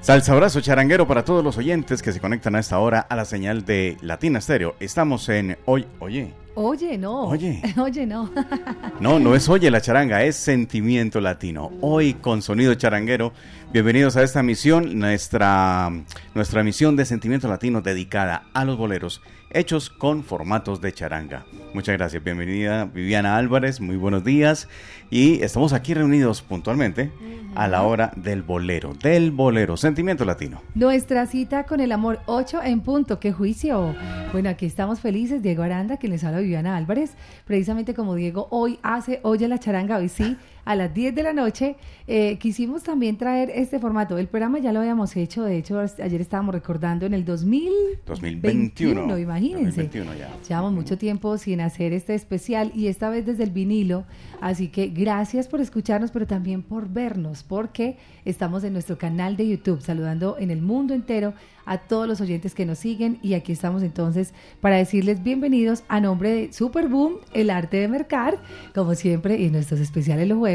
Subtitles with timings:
[0.00, 3.26] Salsa abrazo charanguero para todos los oyentes que se conectan a esta hora a la
[3.26, 4.74] señal de Latina Stereo.
[4.80, 6.32] Estamos en Hoy, Oye.
[6.54, 7.28] Oye, no.
[7.28, 7.62] Oye.
[7.76, 8.30] Oye, no.
[9.00, 11.70] No, no es Oye la charanga, es Sentimiento Latino.
[11.80, 13.32] Hoy con sonido charanguero.
[13.72, 15.90] Bienvenidos a esta misión, nuestra,
[16.34, 21.44] nuestra misión de Sentimiento Latino dedicada a los boleros hechos con formatos de charanga.
[21.74, 24.68] Muchas gracias, bienvenida Viviana Álvarez, muy buenos días.
[25.10, 27.10] Y estamos aquí reunidos puntualmente
[27.54, 30.62] a la hora del bolero, del bolero, sentimiento latino.
[30.74, 33.94] Nuestra cita con el amor 8 en punto, qué juicio.
[34.32, 38.78] Bueno, aquí estamos felices, Diego Aranda, que les habla Viviana Álvarez, precisamente como Diego hoy
[38.82, 41.76] hace, oye la charanga, hoy sí, a las 10 de la noche.
[42.06, 44.18] Eh, quisimos también traer este formato.
[44.18, 49.18] El programa ya lo habíamos hecho, de hecho, ayer estábamos recordando en el 2021.
[49.18, 49.82] imagínense.
[49.82, 50.30] 2021 ya.
[50.48, 54.04] Llevamos mucho tiempo sin hacer este especial y esta vez desde el vinilo.
[54.40, 59.48] Así que gracias por escucharnos, pero también por vernos, porque estamos en nuestro canal de
[59.48, 61.34] YouTube, saludando en el mundo entero
[61.70, 66.00] a todos los oyentes que nos siguen y aquí estamos entonces para decirles bienvenidos a
[66.00, 68.38] nombre de Super Boom, el arte de mercar,
[68.74, 70.49] como siempre, y nuestros especiales los jueves,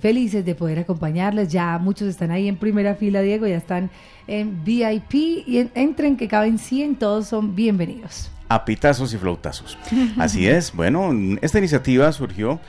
[0.00, 3.90] felices de poder acompañarles, ya muchos están ahí en primera fila, Diego, ya están
[4.26, 8.30] en VIP y entren que caben 100, todos son bienvenidos.
[8.48, 9.76] A pitazos y flautazos.
[10.18, 11.10] Así es, bueno,
[11.42, 12.60] esta iniciativa surgió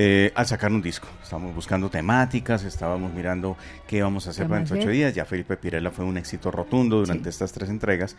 [0.00, 1.08] eh, al sacar un disco.
[1.20, 3.56] Estábamos buscando temáticas, estábamos mirando
[3.88, 5.12] qué íbamos a hacer de ocho días.
[5.12, 8.14] Ya Felipe Pirela fue un éxito rotundo durante estas tres entregas.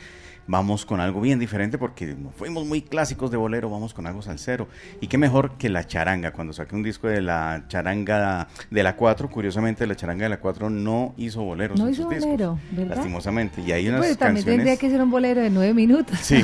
[0.48, 4.68] Vamos con algo bien diferente porque fuimos muy clásicos de bolero, vamos con algo salsero.
[5.02, 6.32] Y qué mejor que la charanga.
[6.32, 10.40] Cuando saqué un disco de la charanga de la 4, curiosamente la charanga de la
[10.40, 11.80] 4 no hizo boleros.
[11.80, 12.98] No hizo bolero, ¿verdad?
[12.98, 13.62] Lastimosamente.
[13.62, 16.18] Y hay unas pues, también tendría que ser un bolero de nueve minutos.
[16.20, 16.44] Sí,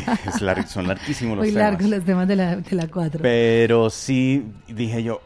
[0.67, 1.45] son larguísimos los.
[1.45, 3.21] Muy largos los temas de la, de la 4.
[3.21, 5.21] Pero sí, dije yo,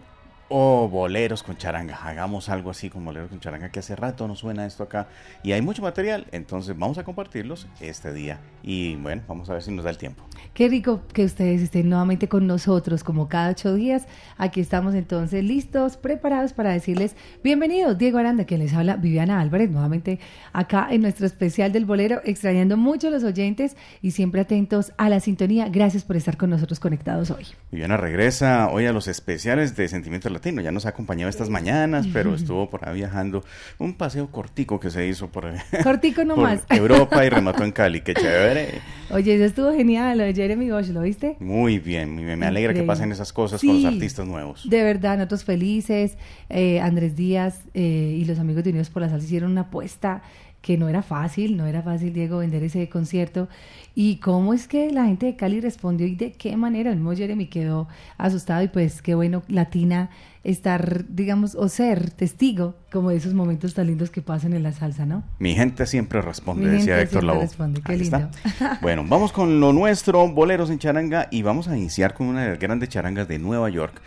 [0.49, 1.95] o boleros con charanga.
[2.03, 5.07] Hagamos algo así con boleros con charanga, que hace rato no suena esto acá.
[5.43, 8.39] Y hay mucho material, entonces vamos a compartirlos este día.
[8.63, 10.23] Y bueno, vamos a ver si nos da el tiempo.
[10.53, 14.07] Qué rico que ustedes estén nuevamente con nosotros, como cada ocho días.
[14.38, 17.97] Aquí estamos entonces listos, preparados para decirles bienvenidos.
[17.97, 20.19] Diego Aranda, que les habla Viviana Álvarez, nuevamente
[20.51, 25.09] acá en nuestro especial del bolero, extrañando mucho a los oyentes y siempre atentos a
[25.09, 25.69] la sintonía.
[25.69, 27.45] Gracias por estar con nosotros conectados hoy.
[27.71, 32.33] Viviana regresa hoy a los especiales de Sentimiento Ya nos ha acompañado estas mañanas, pero
[32.33, 33.44] estuvo por ahí viajando.
[33.77, 35.51] Un paseo cortico que se hizo por,
[35.83, 36.61] cortico nomás.
[36.61, 38.01] por Europa y remató en Cali.
[38.01, 38.81] Qué chévere.
[39.11, 40.22] Oye, eso estuvo genial.
[40.22, 41.35] Oye, Jeremy Bosch, ¿lo viste?
[41.39, 44.69] Muy bien, me alegra que pasen esas cosas con los artistas nuevos.
[44.69, 46.17] De verdad, nosotros felices.
[46.50, 50.21] Eh, Andrés Díaz eh, y los amigos de Unidos por la Salsa hicieron una apuesta
[50.61, 53.47] que no era fácil, no era fácil, Diego, vender ese concierto.
[53.95, 56.89] Y cómo es que la gente de Cali respondió y de qué manera.
[56.89, 60.09] El mismo Jeremy quedó asustado y pues qué bueno, Latina,
[60.44, 64.72] estar, digamos, o ser testigo como de esos momentos tan lindos que pasan en la
[64.72, 65.23] salsa, ¿no?
[65.39, 67.41] Mi gente siempre responde, decía Héctor Lavoe.
[67.41, 68.29] responde, qué lindo.
[68.81, 72.50] bueno, vamos con lo nuestro, boleros en charanga, y vamos a iniciar con una de
[72.50, 74.01] las grandes charangas de Nueva York.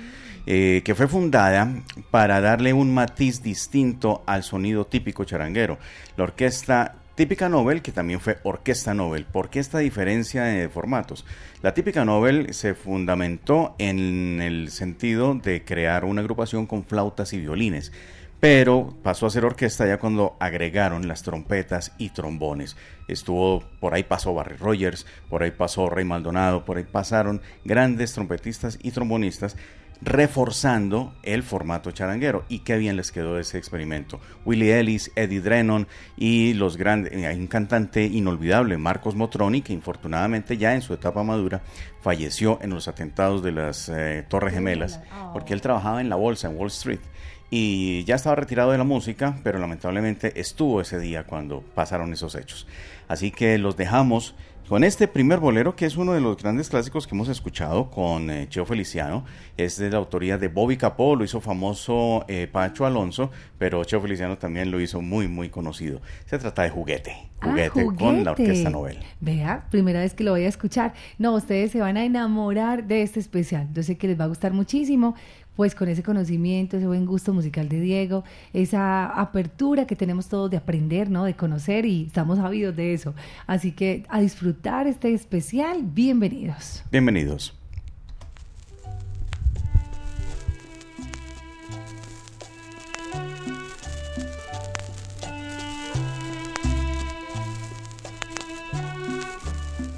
[0.44, 1.72] Eh, que fue fundada
[2.10, 5.78] para darle un matiz distinto al sonido típico charanguero.
[6.16, 9.24] La orquesta típica Nobel, que también fue Orquesta Nobel.
[9.24, 11.24] ¿Por qué esta diferencia de formatos?
[11.62, 17.40] La típica Nobel se fundamentó en el sentido de crear una agrupación con flautas y
[17.40, 17.92] violines,
[18.40, 22.76] pero pasó a ser orquesta ya cuando agregaron las trompetas y trombones.
[23.06, 28.12] Estuvo, por ahí pasó Barry Rogers, por ahí pasó Rey Maldonado, por ahí pasaron grandes
[28.12, 29.56] trompetistas y trombonistas
[30.04, 32.44] reforzando el formato charanguero.
[32.48, 34.20] Y qué bien les quedó ese experimento.
[34.44, 40.56] Willie Ellis, Eddie Drennon y los grandes, hay un cantante inolvidable, Marcos Motroni, que infortunadamente
[40.56, 41.62] ya en su etapa madura
[42.00, 45.00] falleció en los atentados de las eh, Torres Gemelas,
[45.32, 47.00] porque él trabajaba en la bolsa, en Wall Street.
[47.54, 52.34] Y ya estaba retirado de la música, pero lamentablemente estuvo ese día cuando pasaron esos
[52.34, 52.66] hechos.
[53.08, 54.34] Así que los dejamos
[54.72, 58.30] con este primer bolero, que es uno de los grandes clásicos que hemos escuchado con
[58.30, 59.22] eh, Cheo Feliciano,
[59.58, 64.00] es de la autoría de Bobby Capó, lo hizo famoso eh, Pacho Alonso, pero Cheo
[64.00, 66.00] Feliciano también lo hizo muy, muy conocido.
[66.24, 68.50] Se trata de Juguete, Ah, Juguete, con la juguete.
[68.50, 68.98] Orquesta Nobel.
[69.20, 70.94] Vea, primera vez que lo voy a escuchar.
[71.18, 73.68] No, ustedes se van a enamorar de este especial.
[73.72, 75.16] Yo sé que les va a gustar muchísimo,
[75.56, 80.50] pues con ese conocimiento, ese buen gusto musical de Diego, esa apertura que tenemos todos
[80.50, 81.24] de aprender, ¿no?
[81.24, 83.14] De conocer y estamos ávidos de eso.
[83.46, 86.82] Así que a disfrutar este especial, bienvenidos.
[86.90, 87.54] Bienvenidos.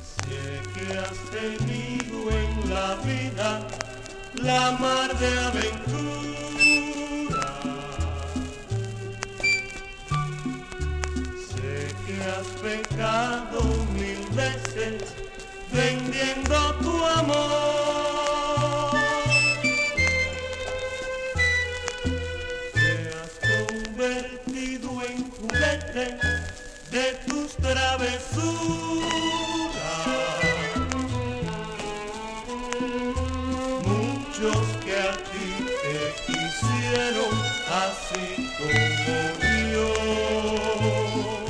[0.02, 3.23] Sé que has tenido en la vida
[4.44, 5.84] la mar de aventura.
[11.48, 13.60] Sé que has pecado
[13.94, 15.02] mil veces
[15.72, 18.90] vendiendo tu amor.
[22.74, 22.88] Te
[23.18, 26.18] has convertido en juguete
[26.90, 29.43] de tus travesuras.
[35.16, 35.46] Ti
[35.82, 35.96] te
[36.26, 37.34] quisieron
[37.70, 38.26] así
[38.58, 39.34] como
[39.72, 41.43] yo.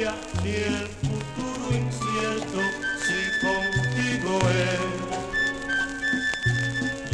[0.00, 2.60] Ni el futuro incierto
[3.04, 4.80] si contigo es.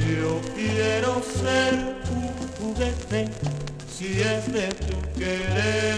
[0.07, 1.73] Yo quiero ser
[2.13, 2.29] un
[2.59, 3.21] juguete
[3.93, 5.96] si es de tu querer.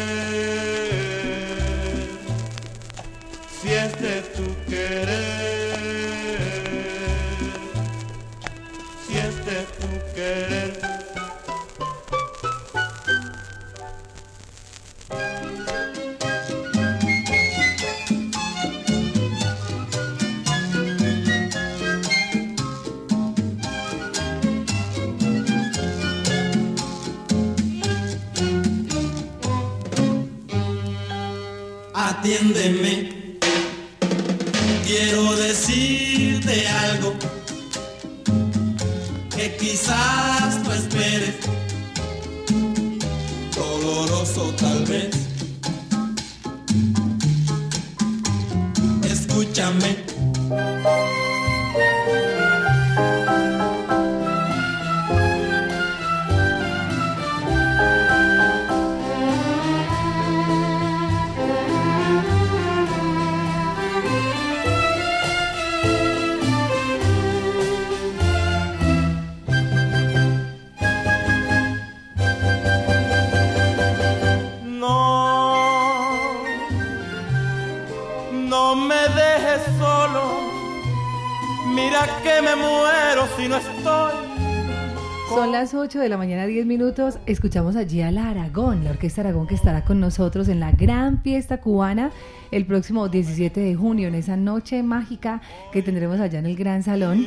[85.89, 87.19] 8 de la mañana, 10 minutos.
[87.25, 91.23] Escuchamos allí a la Aragón, la Orquesta Aragón que estará con nosotros en la gran
[91.23, 92.13] fiesta cubana
[92.51, 95.41] el próximo 17 de junio, en esa noche mágica
[95.73, 97.27] que tendremos allá en el Gran Salón.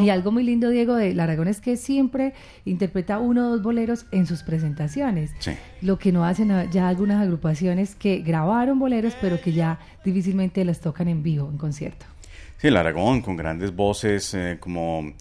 [0.00, 2.32] Y algo muy lindo, Diego, de la Aragón es que siempre
[2.64, 5.32] interpreta uno o dos boleros en sus presentaciones.
[5.38, 5.50] Sí.
[5.82, 10.80] Lo que no hacen ya algunas agrupaciones que grabaron boleros, pero que ya difícilmente las
[10.80, 12.06] tocan en vivo, en concierto.
[12.56, 15.12] Sí, el Aragón con grandes voces eh, como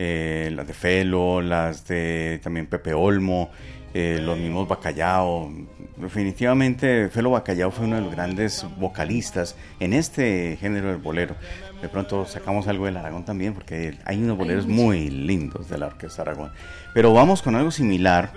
[0.00, 3.50] eh, las de Felo, las de también Pepe Olmo,
[3.92, 5.52] eh, los mismos Bacallao.
[5.96, 11.34] Definitivamente Felo Bacallao fue uno de los grandes vocalistas en este género del bolero.
[11.82, 15.86] De pronto sacamos algo del Aragón también porque hay unos boleros muy lindos de la
[15.86, 16.52] Orquesta Aragón.
[16.94, 18.32] Pero vamos con algo similar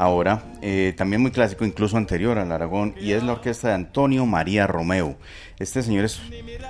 [0.00, 4.24] ahora, eh, también muy clásico, incluso anterior al Aragón, y es la orquesta de Antonio
[4.24, 5.18] María Romeo.
[5.58, 6.22] Este señor es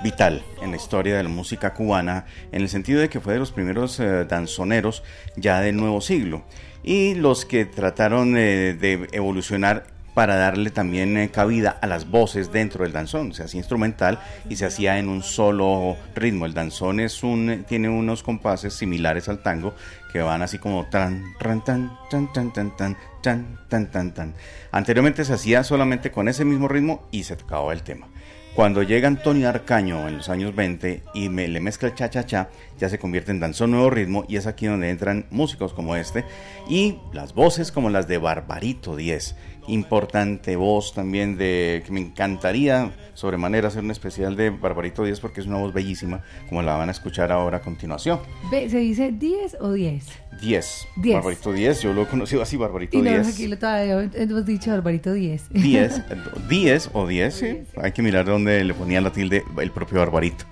[0.03, 3.39] vital en la historia de la música cubana, en el sentido de que fue de
[3.39, 5.01] los primeros eh, danzoneros
[5.37, 6.43] ya del nuevo siglo,
[6.83, 12.51] y los que trataron eh, de evolucionar para darle también eh, cabida a las voces
[12.51, 13.33] dentro del danzón.
[13.33, 16.45] Se hacía instrumental y se hacía en un solo ritmo.
[16.45, 19.73] El danzón es un, tiene unos compases similares al tango
[20.11, 24.33] que van así como tan, tan, tan, tan, tan, tan, tan, tan, tan, tan.
[24.71, 28.07] Anteriormente se hacía solamente con ese mismo ritmo y se tocaba el tema.
[28.55, 32.99] Cuando llega Antonio Arcaño en los años 20 y le mezcla el cha-cha-cha, ya se
[32.99, 36.25] convierte en danzón nuevo ritmo y es aquí donde entran músicos como este
[36.67, 39.35] y las voces como las de Barbarito 10
[39.67, 45.41] importante voz también de que me encantaría sobremanera hacer un especial de Barbarito 10 porque
[45.41, 48.19] es una voz bellísima como la van a escuchar ahora a continuación.
[48.49, 50.20] ¿Se dice 10 o 10?
[50.39, 50.87] 10.
[50.95, 51.15] Diez.
[51.15, 53.27] Barbarito 10, yo lo he conocido así, Barbarito Y no, 10.
[53.27, 55.49] aquí lo todavía hemos dicho Barbarito 10.
[55.51, 56.01] 10,
[56.49, 57.63] 10 o 10, sí.
[57.81, 60.45] Hay que mirar dónde le ponía la tilde el propio Barbarito.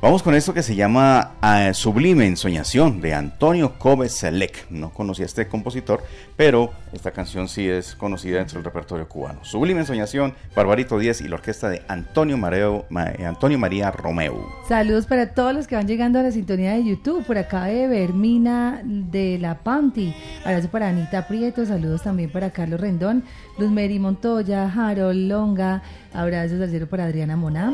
[0.00, 4.70] Vamos con esto que se llama ah, Sublime Ensoñación de Antonio Kobe Selec.
[4.70, 6.02] No conocía a este compositor,
[6.36, 9.44] pero esta canción sí es conocida dentro del repertorio cubano.
[9.44, 14.46] Sublime Ensoñación, Barbarito 10 y la orquesta de Antonio, Mareo- Ma- eh, Antonio María Romeo.
[14.68, 17.24] Saludos para todos los que van llegando a la sintonía de YouTube.
[17.24, 20.14] Por acá de Vermina de la Panti.
[20.44, 21.66] Abrazo para Anita Prieto.
[21.66, 23.24] Saludos también para Carlos Rendón,
[23.58, 25.82] Luz Mary Montoya, Harold Longa.
[26.12, 27.72] Abrazos al cielo para Adriana Moná.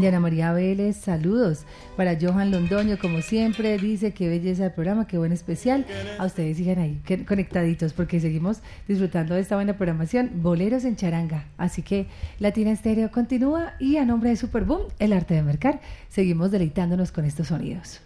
[0.00, 1.64] Diana María Vélez, saludos.
[1.96, 5.86] Para Johan Londoño, como siempre, dice qué belleza el programa, qué buen especial.
[6.18, 10.42] A ustedes sigan ahí conectaditos porque seguimos disfrutando de esta buena programación.
[10.42, 11.44] Boleros en charanga.
[11.58, 12.06] Así que
[12.40, 17.24] Latina Estéreo continúa y a nombre de Superboom, el arte de mercar, seguimos deleitándonos con
[17.24, 18.00] estos sonidos.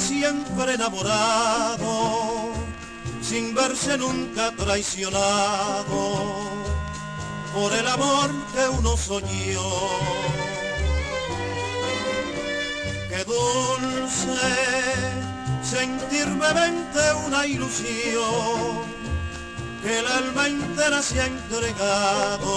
[0.00, 2.52] Siempre enamorado,
[3.22, 6.24] sin verse nunca traicionado
[7.54, 9.70] por el amor que uno soñó.
[13.08, 14.80] Qué dulce
[16.54, 18.84] mente una ilusión
[19.82, 22.50] que el alma entera se ha entregado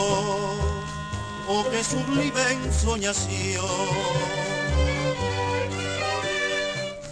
[1.48, 4.43] oh qué sublime ensoñación.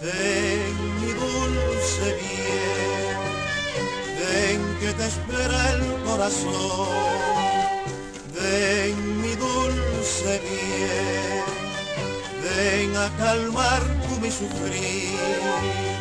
[0.02, 3.18] Ven mi dulce bien,
[4.18, 6.88] ven que te espera el corazón.
[8.34, 11.44] Ven mi dulce bien,
[12.42, 15.91] ven a calmar tu mi sufrir.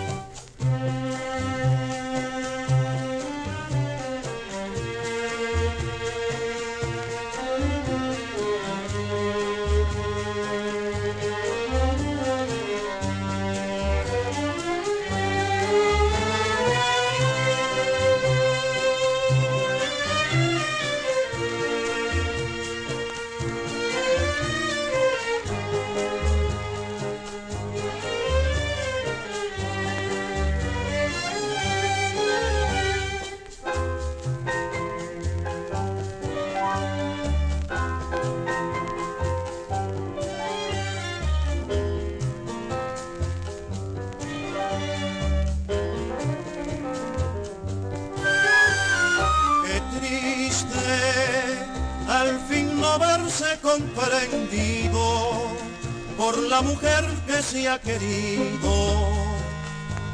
[56.62, 58.74] mujer que se ha querido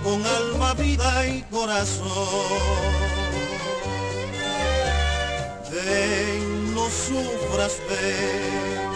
[0.04, 2.08] con alma, vida y corazón.
[5.72, 8.90] Ven, no sufras, ven,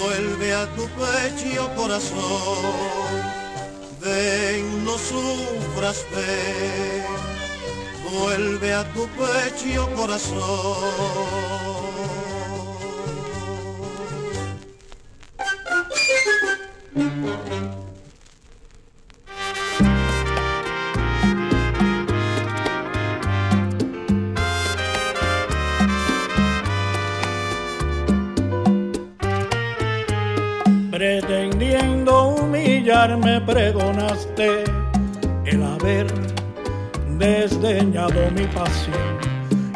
[0.00, 3.42] vuelve a tu pecho corazón.
[4.00, 7.04] Ven, no sufras, ven,
[8.12, 11.51] vuelve a tu pecho corazón.
[38.12, 39.32] Desdeñado mi pasión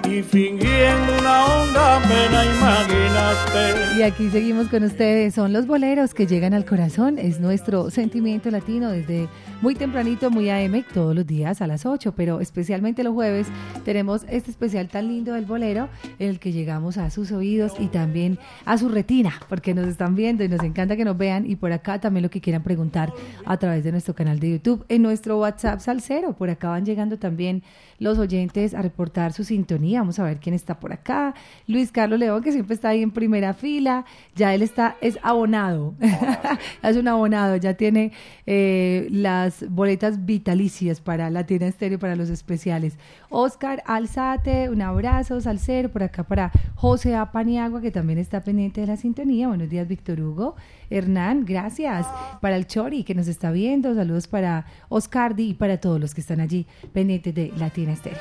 [0.09, 3.99] y fingiendo una honda pena imaginaste.
[3.99, 5.35] Y aquí seguimos con ustedes.
[5.35, 7.19] Son los boleros que llegan al corazón.
[7.19, 9.28] Es nuestro sentimiento latino desde
[9.62, 13.49] muy tempranito, muy AM, todos los días a las 8, pero especialmente los jueves
[13.85, 15.88] tenemos este especial tan lindo del bolero
[16.19, 20.14] en el que llegamos a sus oídos y también a su retina, porque nos están
[20.14, 23.12] viendo y nos encanta que nos vean y por acá también lo que quieran preguntar
[23.45, 27.19] a través de nuestro canal de YouTube, en nuestro WhatsApp Salcero, por acá van llegando
[27.19, 27.62] también
[27.99, 30.00] los oyentes a reportar su sintonía.
[30.00, 31.35] Vamos a ver quién está por acá.
[31.67, 34.05] Luis Carlos León, que siempre está ahí en primera fila.
[34.35, 35.95] Ya él está, es abonado.
[36.83, 37.57] es un abonado.
[37.57, 38.12] Ya tiene
[38.47, 42.99] eh, las boletas vitalicias para Latina Estéreo, para los especiales.
[43.31, 48.87] Oscar Alzate, un abrazo, Salcero, por acá para José Apaniagua, que también está pendiente de
[48.87, 49.49] la sintonía.
[49.49, 50.57] Buenos días, Víctor Hugo.
[50.91, 52.07] Hernán, gracias.
[52.41, 53.95] Para el Chori, que nos está viendo.
[53.95, 58.19] Saludos para Oscardi y para todos los que están allí pendientes de Latina Estéreo.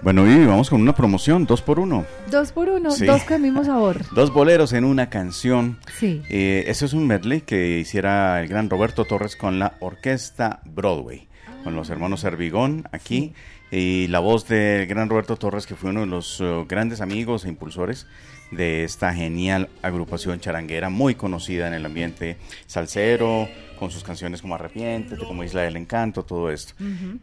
[0.00, 2.06] Bueno, y vamos con una promoción, dos por uno.
[2.30, 3.04] Dos por uno, Sí.
[3.04, 4.00] dos con el mismo sabor.
[4.14, 5.76] Dos boleros en una canción.
[5.98, 6.22] Sí.
[6.30, 11.26] Eh, eso es un medley que hiciera el gran Roberto Torres con la orquesta Broadway,
[11.64, 13.34] con los hermanos Servigón aquí.
[13.72, 17.44] Y la voz del gran Roberto Torres, que fue uno de los eh, grandes amigos
[17.44, 18.06] e impulsores
[18.50, 22.36] de esta genial agrupación charanguera, muy conocida en el ambiente
[22.66, 26.74] salsero, con sus canciones como Arrepiéntete, como Isla del Encanto, todo esto.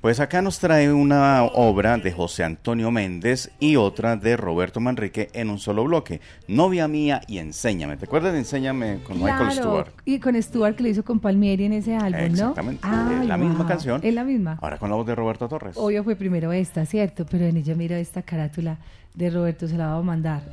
[0.01, 5.29] Pues acá nos trae una obra de José Antonio Méndez y otra de Roberto Manrique
[5.33, 6.21] en un solo bloque.
[6.47, 7.97] Novia mía y Enséñame.
[7.97, 9.91] ¿Te acuerdas de Enséñame con Michael Stewart?
[10.05, 12.49] Y con Stewart que lo hizo con Palmieri en ese álbum, ¿no?
[12.49, 12.87] Exactamente.
[13.21, 14.01] Es la misma canción.
[14.03, 14.57] Es la misma.
[14.61, 15.75] Ahora con la voz de Roberto Torres.
[15.77, 17.25] Obvio fue primero esta, ¿cierto?
[17.29, 18.77] Pero en ella miro esta carátula
[19.15, 20.43] de Roberto, se la vamos a mandar.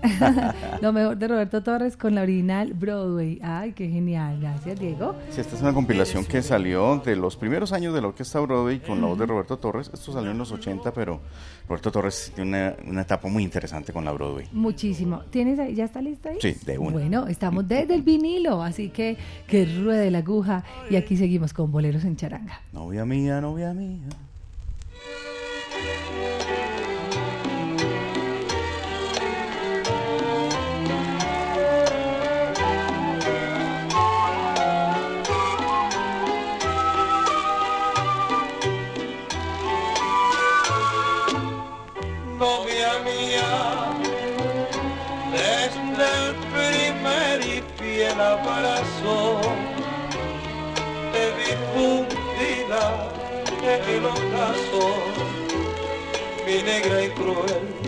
[0.81, 3.41] Lo mejor de Roberto Torres con la original Broadway.
[3.43, 4.39] Ay, qué genial.
[4.41, 5.17] Gracias, Diego.
[5.31, 8.81] Sí, esta es una compilación que salió de los primeros años de la orquesta Broadway
[8.81, 9.91] con la voz de Roberto Torres.
[9.93, 11.21] Esto salió en los 80, pero
[11.69, 14.47] Roberto Torres tiene una, una etapa muy interesante con la Broadway.
[14.53, 15.23] Muchísimo.
[15.31, 15.75] ¿Tienes ahí?
[15.75, 16.39] ¿Ya está lista ahí?
[16.41, 16.93] Sí, de una.
[16.93, 21.71] Bueno, estamos desde el vinilo, así que que ruede la aguja y aquí seguimos con
[21.71, 22.61] boleros en charanga.
[22.73, 24.09] Novia mía, novia mía.
[42.43, 43.51] Novia mía,
[45.31, 49.41] desde el primer y fiel abrazo,
[51.13, 52.85] te vi fundida
[53.63, 54.17] en el
[56.45, 57.82] mi negra y cruel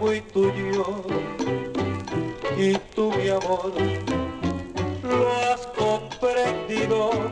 [0.00, 1.04] Muy tuyo
[2.56, 3.72] y tú mi amor
[5.02, 7.29] lo has comprendido.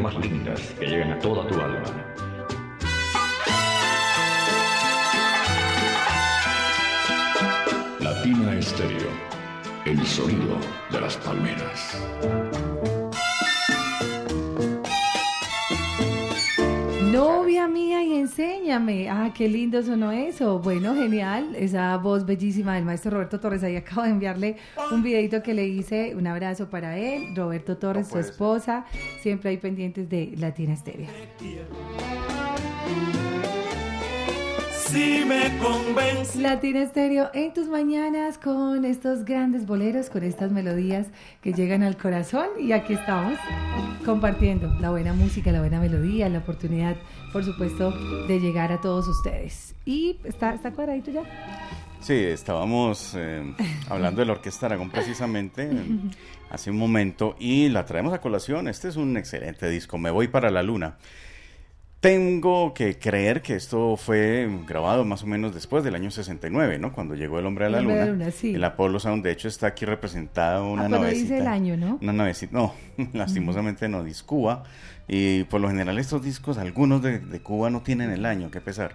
[0.00, 1.77] Más lindas que llegan a toda tu alma.
[19.28, 20.58] Ah, qué lindo sonó eso.
[20.58, 21.54] Bueno, genial.
[21.54, 23.62] Esa voz bellísima del maestro Roberto Torres.
[23.62, 24.56] Ahí acabo de enviarle
[24.90, 26.14] un videito que le hice.
[26.16, 27.36] Un abrazo para él.
[27.36, 28.20] Roberto Torres, su ser.
[28.22, 28.86] esposa.
[29.20, 31.08] Siempre hay pendientes de Latina Estéreo.
[34.88, 36.40] Si me convence.
[36.40, 41.08] Latina Estéreo en tus mañanas con estos grandes boleros, con estas melodías
[41.42, 43.34] que llegan al corazón y aquí estamos
[44.06, 46.96] compartiendo la buena música, la buena melodía, la oportunidad,
[47.32, 47.90] por supuesto,
[48.26, 49.74] de llegar a todos ustedes.
[49.84, 51.22] Y está, está cuadradito ya.
[52.00, 53.54] Sí, estábamos eh,
[53.88, 55.74] hablando de la Orquesta Aragón precisamente eh,
[56.50, 58.68] hace un momento y la traemos a colación.
[58.68, 60.96] Este es un excelente disco, Me Voy para la Luna.
[62.00, 66.92] Tengo que creer que esto fue grabado más o menos después del año 69, ¿no?
[66.92, 68.30] Cuando llegó el hombre a la luna.
[68.30, 68.54] sí.
[68.54, 71.22] El Apollo Sound, de hecho, está aquí representada una Ah, navecita.
[71.22, 71.98] dice el año, ¿no?
[72.00, 72.72] Una navecita, no,
[73.14, 74.62] lastimosamente no, dice Cuba.
[75.08, 78.60] Y por lo general estos discos, algunos de, de Cuba no tienen el año, qué
[78.60, 78.94] pesar.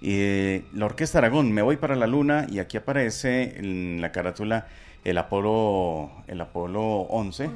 [0.00, 4.10] Y eh, la Orquesta Aragón, Me Voy para la Luna, y aquí aparece en la
[4.10, 4.66] carátula
[5.04, 7.48] el Apolo, el Apolo 11,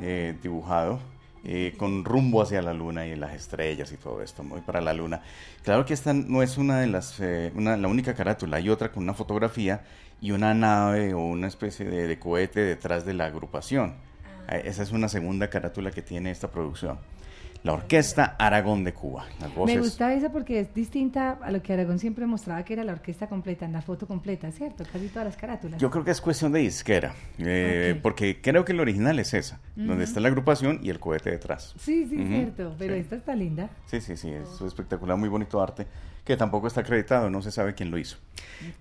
[0.00, 1.00] eh, dibujado,
[1.44, 4.92] eh, con rumbo hacia la Luna y las estrellas y todo esto, Voy para la
[4.92, 5.22] Luna.
[5.64, 8.92] Claro que esta no es una de las, eh, una- la única carátula, hay otra
[8.92, 9.82] con una fotografía
[10.20, 13.94] y una nave o una especie de, de cohete detrás de la agrupación.
[14.48, 16.98] Eh, Esa es una segunda carátula que tiene esta producción.
[17.62, 19.24] La Orquesta Aragón de Cuba.
[19.40, 19.76] Las voces.
[19.76, 22.92] Me gusta esa porque es distinta a lo que Aragón siempre mostraba que era la
[22.92, 24.84] orquesta completa, en la foto completa, ¿cierto?
[24.92, 25.80] Casi todas las carátulas.
[25.80, 29.60] Yo creo que es cuestión de disquera, eh, porque creo que el original es esa,
[29.76, 31.74] donde está la agrupación y el cohete detrás.
[31.78, 33.00] Sí, sí, cierto, pero sí.
[33.00, 33.70] esta está linda.
[33.86, 35.86] Sí, sí, sí, es espectacular, muy bonito arte,
[36.24, 38.16] que tampoco está acreditado, no se sabe quién lo hizo,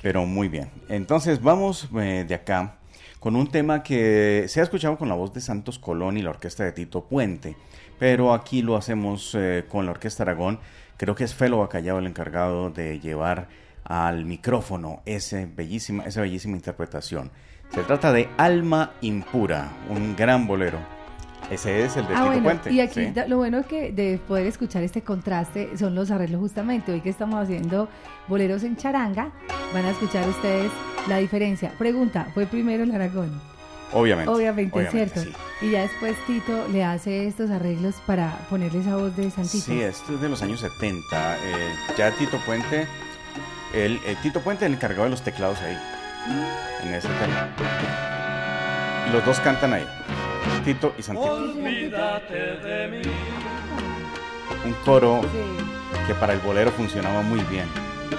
[0.02, 0.70] pero muy bien.
[0.90, 2.78] Entonces vamos eh, de acá
[3.22, 6.32] con un tema que se ha escuchado con la voz de Santos Colón y la
[6.32, 7.56] orquesta de Tito Puente,
[8.02, 10.58] pero aquí lo hacemos eh, con la orquesta Aragón.
[10.98, 13.48] Creo que es Felo Bacallao el encargado de llevar
[13.84, 17.30] al micrófono ese bellísima, esa bellísima interpretación.
[17.72, 20.80] Se trata de Alma Impura, un gran bolero.
[21.52, 22.74] Ese es el de Ah, Tito bueno, Puente.
[22.74, 23.14] y aquí sí.
[23.28, 26.92] lo bueno que de poder escuchar este contraste son los arreglos justamente.
[26.92, 27.88] Hoy que estamos haciendo
[28.28, 29.32] boleros en charanga,
[29.76, 30.72] van a escuchar ustedes
[31.08, 31.72] la diferencia.
[31.78, 33.40] Pregunta, ¿fue primero el Aragón?
[33.94, 34.32] Obviamente.
[34.32, 35.22] Obviamente, ¿cierto?
[35.22, 35.34] sí.
[35.62, 39.66] Y ya después Tito le hace estos arreglos para ponerle esa voz de Santito.
[39.66, 41.38] Sí, esto es de los años 70.
[41.44, 42.88] eh, ya Tito Puente,
[43.74, 45.78] el, el Tito Puente es el encargado de los teclados ahí,
[46.84, 47.50] en ese tema.
[49.08, 49.86] Y los dos cantan ahí,
[50.64, 51.34] Tito y Santito.
[51.34, 53.02] Olvídate de mí.
[54.66, 55.28] Un coro Sí.
[56.08, 57.66] que para el bolero funcionaba muy bien.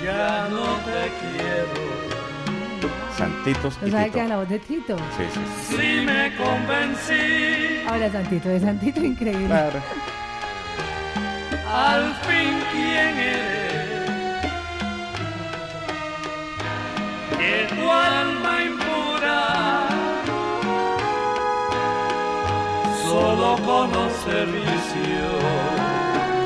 [0.05, 2.12] Ya no te quiero.
[3.17, 4.25] Santitos ¿No y sabe Tito.
[4.29, 4.97] la voz de Tito?
[5.17, 5.41] Sí, sí,
[5.77, 6.03] sí.
[6.07, 7.85] Me convencí.
[7.89, 9.47] Ahora Santito, de Santito increíble.
[9.47, 9.81] Claro.
[11.75, 13.63] Al fin, ¿quién eres?
[17.39, 19.89] Que tu alma impura
[23.05, 25.29] solo conoce vicio.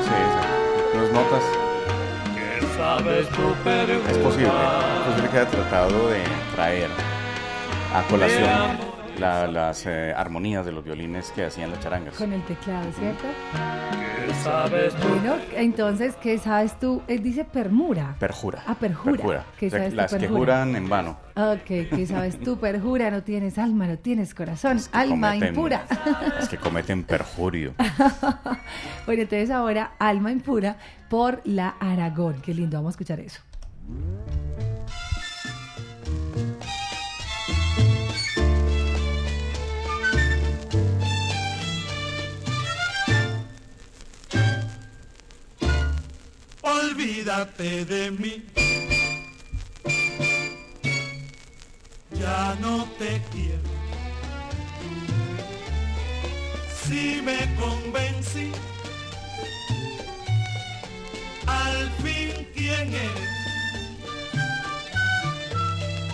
[0.03, 0.97] Sí, sí.
[0.97, 1.43] Las notas.
[2.35, 4.09] Que sabes tu perjurar.
[4.11, 4.47] Es posible.
[4.47, 6.23] Es posible que haya tratado de
[6.57, 6.89] traer
[7.93, 8.49] a colación
[9.19, 12.15] la- las eh, armonías de los violines que hacían las charangas.
[12.15, 13.25] Con el teclado, ¿cierto?
[14.25, 17.03] Que sabes tu Bueno, entonces, ¿qué sabes tú?
[17.07, 18.15] Él dice permura.
[18.19, 18.63] Perjura.
[18.65, 19.45] Ah, perjura.
[19.59, 20.39] ¿Qué O sea, sabes tú, las que perjura?
[20.39, 21.17] juran en vano.
[21.35, 21.63] Ok,
[21.95, 22.57] ¿qué sabes tú?
[22.59, 24.79] Perjura, no tienes alma, no tienes corazón.
[24.79, 25.85] Que Alma cometen- impura.
[26.39, 27.73] Las que cometen perjurio.
[29.05, 32.41] bueno, entonces ahora, alma impura por la Aragón.
[32.41, 33.41] Qué lindo, vamos a escuchar eso.
[46.67, 48.43] Olvídate de mí.
[52.11, 53.69] Ya no te quiero.
[56.83, 58.51] Si me convencí,
[61.45, 63.33] al fin quién eres.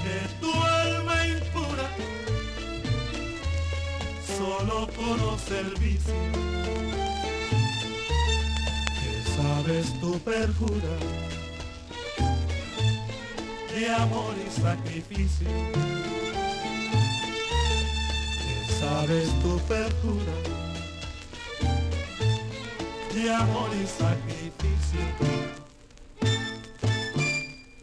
[0.03, 1.87] Que tu alma impura
[4.37, 7.02] solo conoce el vicio
[9.63, 10.97] sabes tu perjura
[13.73, 15.47] de amor y sacrificio
[18.39, 20.33] que sabes tu perjura
[23.13, 25.01] de amor y sacrificio.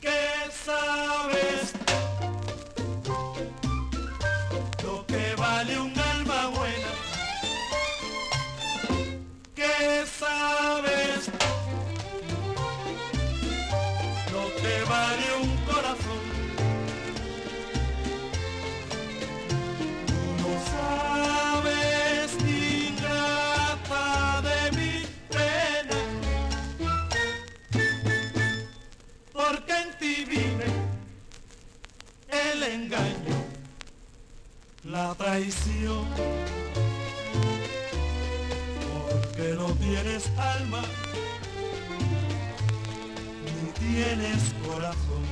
[0.00, 1.72] ¿Qué sabes
[4.82, 5.99] lo que vale un
[35.14, 36.06] traición,
[39.08, 40.82] porque no tienes alma
[43.44, 45.24] ni tienes corazón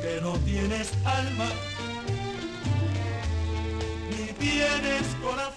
[0.00, 1.46] porque no tienes alma
[4.10, 5.49] ni tienes corazón.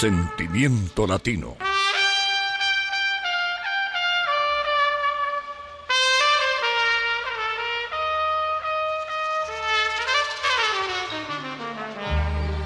[0.00, 1.58] Sentimiento latino.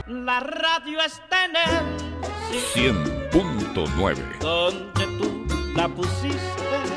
[0.07, 6.39] La radio está en el 100.9 donde tú la pusiste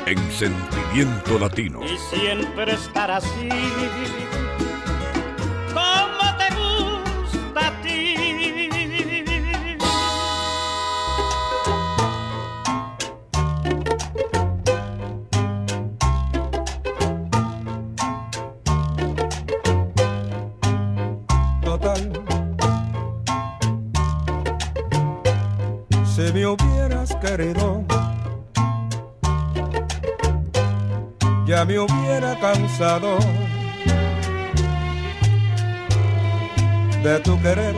[0.06, 1.80] en Sentimiento latino.
[1.84, 3.48] y siempre estará así.
[32.78, 33.18] Cansado
[37.02, 37.74] de tu querer.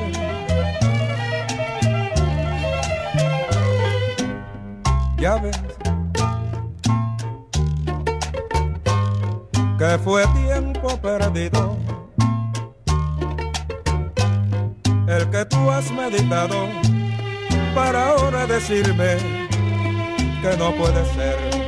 [5.18, 5.58] Ya ves
[9.78, 11.78] que fue tiempo perdido.
[15.08, 16.68] el que tú has meditado
[17.74, 19.16] para ahora decirme
[20.42, 21.59] que no puede ser.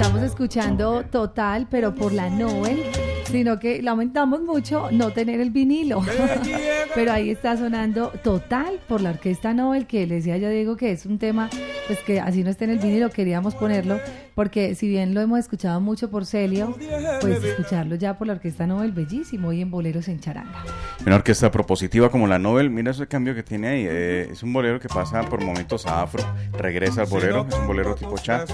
[0.00, 2.84] Estamos escuchando Total, pero por la Nobel,
[3.26, 6.00] sino que lamentamos mucho no tener el vinilo.
[6.94, 10.90] pero ahí está sonando Total por la Orquesta Nobel, que le decía yo Diego que
[10.90, 11.50] es un tema,
[11.86, 14.00] pues que así no esté en el vinilo, queríamos ponerlo,
[14.34, 16.74] porque si bien lo hemos escuchado mucho por Celio,
[17.20, 20.64] pues escucharlo ya por la Orquesta Nobel, bellísimo, y en Boleros en Charanga.
[21.04, 23.86] Una orquesta propositiva como la Nobel, mira ese cambio que tiene ahí.
[23.86, 27.66] eh, es un bolero que pasa por momentos a afro, regresa al bolero, es un
[27.66, 28.46] bolero tipo cha.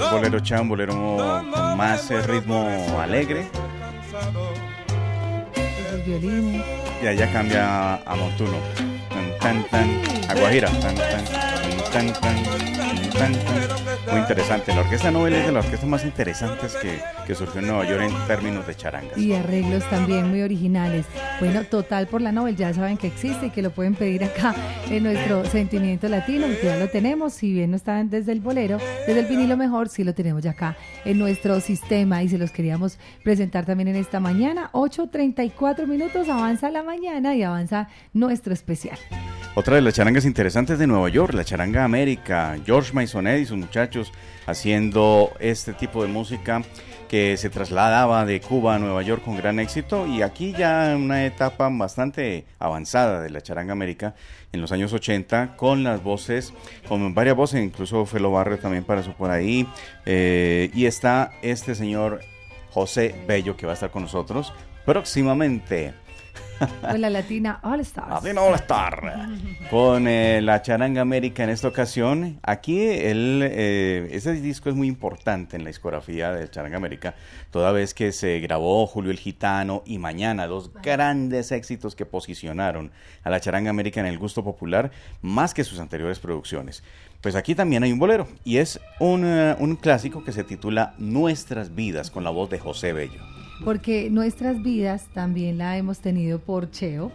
[0.00, 2.68] Un bolero cha, un bolero con más ritmo
[3.00, 3.46] alegre.
[5.92, 6.62] Los violines.
[7.02, 8.58] Y allá cambia a montuno.
[9.40, 10.68] Tan, tan, tan, a guajira.
[10.80, 11.24] Tan, tan,
[11.92, 12.93] tan, tan,
[14.10, 14.74] Muy interesante.
[14.74, 18.02] La orquesta Nobel es de las orquestas más interesantes que, que surgió en Nueva York
[18.02, 19.16] en términos de charangas.
[19.16, 21.06] Y arreglos también muy originales.
[21.40, 24.54] Bueno, total por la Nobel, ya saben que existe y que lo pueden pedir acá
[24.90, 28.78] en nuestro Sentimiento Latino, que ya lo tenemos, si bien no están desde el bolero,
[29.06, 32.50] desde el vinilo mejor, sí lo tenemos ya acá en nuestro sistema y se los
[32.50, 34.70] queríamos presentar también en esta mañana.
[34.72, 38.98] 8.34 minutos, avanza la mañana y avanza nuestro especial.
[39.56, 43.56] Otra de las charangas interesantes de Nueva York, la charanga América, George Maisonet y sus
[43.56, 44.12] muchachos
[44.46, 46.62] haciendo este tipo de música
[47.08, 50.08] que se trasladaba de Cuba a Nueva York con gran éxito.
[50.08, 54.16] Y aquí ya en una etapa bastante avanzada de la charanga América
[54.50, 56.52] en los años 80 con las voces,
[56.88, 59.68] con varias voces, incluso Felo Barrio también para su por ahí.
[60.04, 62.22] Eh, y está este señor
[62.72, 64.52] José Bello que va a estar con nosotros
[64.84, 65.94] próximamente.
[66.80, 68.10] Con la Latina All Stars.
[68.10, 69.28] Latina All Star.
[69.70, 72.38] Con eh, la Charanga América en esta ocasión.
[72.42, 77.14] Aquí el, eh, ese disco es muy importante en la discografía de Charanga América,
[77.50, 82.90] toda vez que se grabó Julio el Gitano y Mañana, dos grandes éxitos que posicionaron
[83.22, 84.90] a la Charanga América en el gusto popular,
[85.22, 86.82] más que sus anteriores producciones.
[87.20, 90.94] Pues aquí también hay un bolero y es un, eh, un clásico que se titula
[90.98, 93.43] Nuestras vidas con la voz de José Bello.
[93.62, 97.12] Porque nuestras vidas también la hemos tenido por Cheo.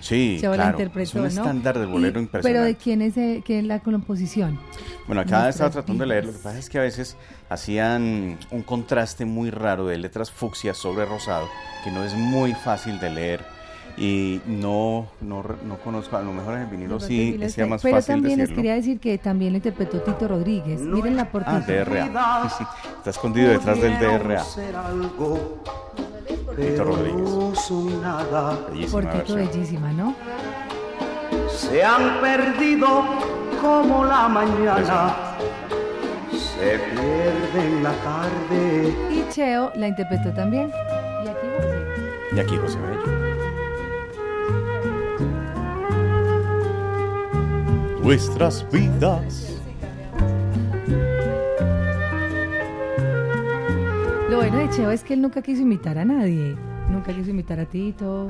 [0.00, 1.42] Sí, Cheo la claro, interpretó, es un ¿no?
[1.42, 2.48] estándar del bolero Y- impresionante.
[2.48, 4.58] Pero ¿de quién es, eh, quién es la composición?
[5.06, 7.16] Bueno, acá estaba tratando de leer, lo que pasa es que a veces
[7.48, 11.46] hacían un contraste muy raro de letras fucsia sobre rosado,
[11.84, 13.44] que no es muy fácil de leer
[13.98, 17.82] y no, no, no conozco, a lo mejor en el vinilo sí Pero sea más
[17.82, 18.56] Pero fácil también les decirlo.
[18.62, 20.80] quería decir que también lo interpretó Tito Rodríguez.
[20.80, 21.60] Miren la Ah, portada.
[21.60, 22.48] DRA.
[22.48, 22.64] Sí, sí,
[22.98, 24.42] está escondido detrás del DRA.
[26.56, 27.30] Tito Rodríguez.
[27.30, 29.38] Bellísima Portito versión.
[29.52, 30.14] bellísima, ¿no?
[31.50, 32.86] se han perdido
[33.60, 35.14] como la mañana,
[36.30, 38.94] se pierde en la tarde.
[39.10, 40.70] Y Cheo la interpretó también.
[41.24, 42.36] Y aquí José.
[42.36, 43.17] Y aquí José Bello.
[48.08, 49.54] Nuestras vidas.
[54.30, 56.56] Lo bueno de Cheo es que él nunca quiso imitar a nadie.
[56.90, 58.28] Nunca quiso imitar a Tito.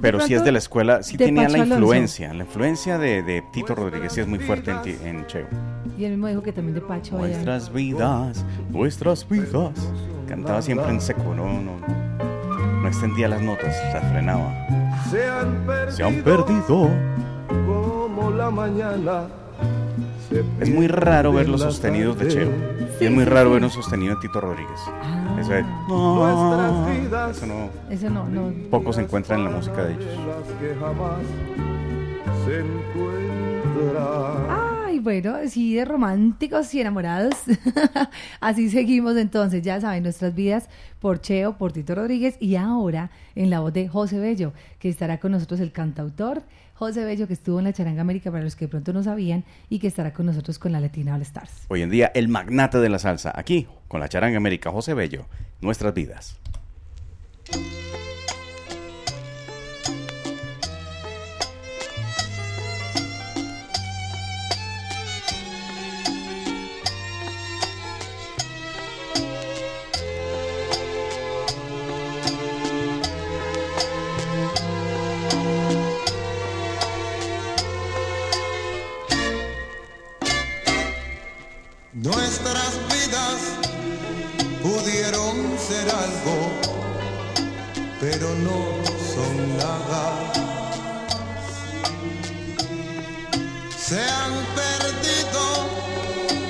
[0.00, 1.74] Pero sí es de la escuela, sí tenía la Alonso.
[1.76, 2.34] influencia.
[2.34, 5.46] La influencia de, de Tito Rodríguez sí es muy fuerte en, ti- en Cheo.
[5.96, 7.16] Y él mismo dijo que también de Pacho.
[7.16, 7.28] allá.
[7.34, 9.92] Nuestras vidas, nuestras vidas.
[10.26, 11.76] Cantaba siempre en seco, no, no,
[12.82, 14.52] no extendía las notas, se frenaba.
[15.08, 16.90] Se han perdido, Se han perdido.
[18.44, 19.22] La mañana.
[20.60, 22.28] Es muy raro ver pierde los la sostenidos de.
[22.28, 22.50] Cheo.
[23.00, 24.80] Y es muy raro ver un sostenido en Tito Rodríguez.
[25.02, 25.64] Ah, Eso es.
[25.88, 27.36] Nuestras vidas.
[27.36, 27.70] Eso no.
[27.90, 28.52] Eso no, no.
[28.70, 30.06] Poco se encuentra en la música de ellos.
[34.44, 34.63] Las
[35.04, 37.34] bueno, sí, de románticos y enamorados.
[38.40, 43.50] Así seguimos entonces, ya saben, nuestras vidas por Cheo, por Tito Rodríguez y ahora en
[43.50, 46.42] la voz de José Bello, que estará con nosotros el cantautor
[46.74, 49.78] José Bello, que estuvo en la Charanga América para los que pronto no sabían y
[49.78, 51.66] que estará con nosotros con la Latina All Stars.
[51.68, 53.32] Hoy en día, el magnate de la salsa.
[53.36, 55.26] Aquí, con la charanga América, José Bello.
[55.60, 56.40] Nuestras vidas.
[82.04, 83.40] Nuestras vidas
[84.62, 86.52] pudieron ser algo,
[87.98, 88.60] pero no
[89.14, 90.04] son nada.
[93.78, 95.44] Se han perdido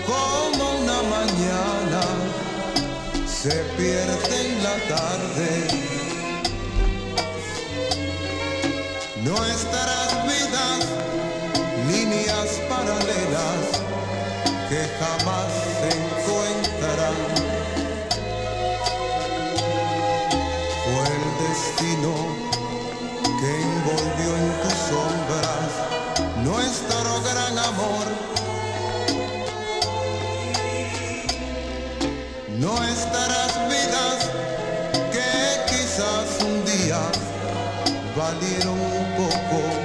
[0.09, 2.03] como una mañana,
[3.25, 5.69] se pierde en la tarde.
[9.23, 10.14] Nuestras
[15.05, 17.15] jamás se encuentran.
[20.85, 22.13] Fue el destino
[23.41, 25.71] que envolvió en tus sombras
[26.49, 28.07] nuestro gran amor.
[32.67, 34.19] Nuestras vidas
[35.15, 35.31] que
[35.71, 37.01] quizás un día
[38.17, 39.84] valieron un poco.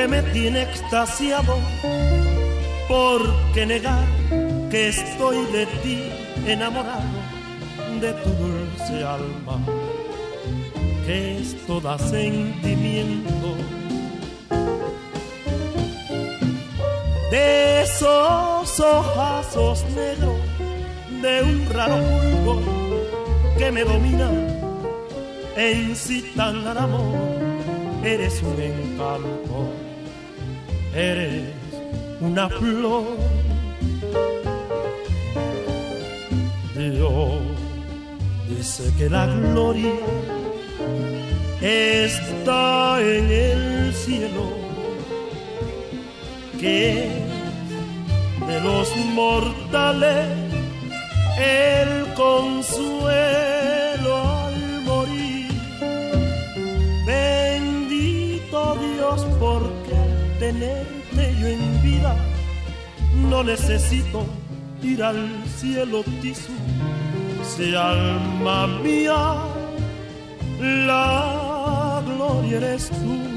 [0.00, 1.58] Que me tiene extasiado.
[2.88, 3.20] ¿Por
[3.52, 4.06] qué negar
[4.70, 5.98] que estoy de ti
[6.46, 7.02] enamorado,
[8.00, 9.58] de tu dulce alma,
[11.04, 13.48] que es toda sentimiento?
[17.30, 20.40] De esos ojazos negros,
[21.20, 22.62] de un raro fulgor
[23.58, 24.30] que me domina
[25.56, 27.50] e incitan al amor.
[28.02, 29.39] Eres un encanto,
[30.94, 31.44] eres
[32.20, 33.04] una flor.
[36.76, 37.32] Dios
[38.48, 39.92] dice que la gloria
[41.60, 44.50] está en el cielo,
[46.58, 47.08] que
[48.46, 50.26] de los mortales
[51.38, 53.49] el consuelo
[60.50, 62.16] tenerte yo en vida
[63.30, 64.26] no necesito
[64.82, 66.52] ir al cielo tizu.
[67.44, 69.36] Si alma mía,
[70.60, 73.29] la gloria eres tú.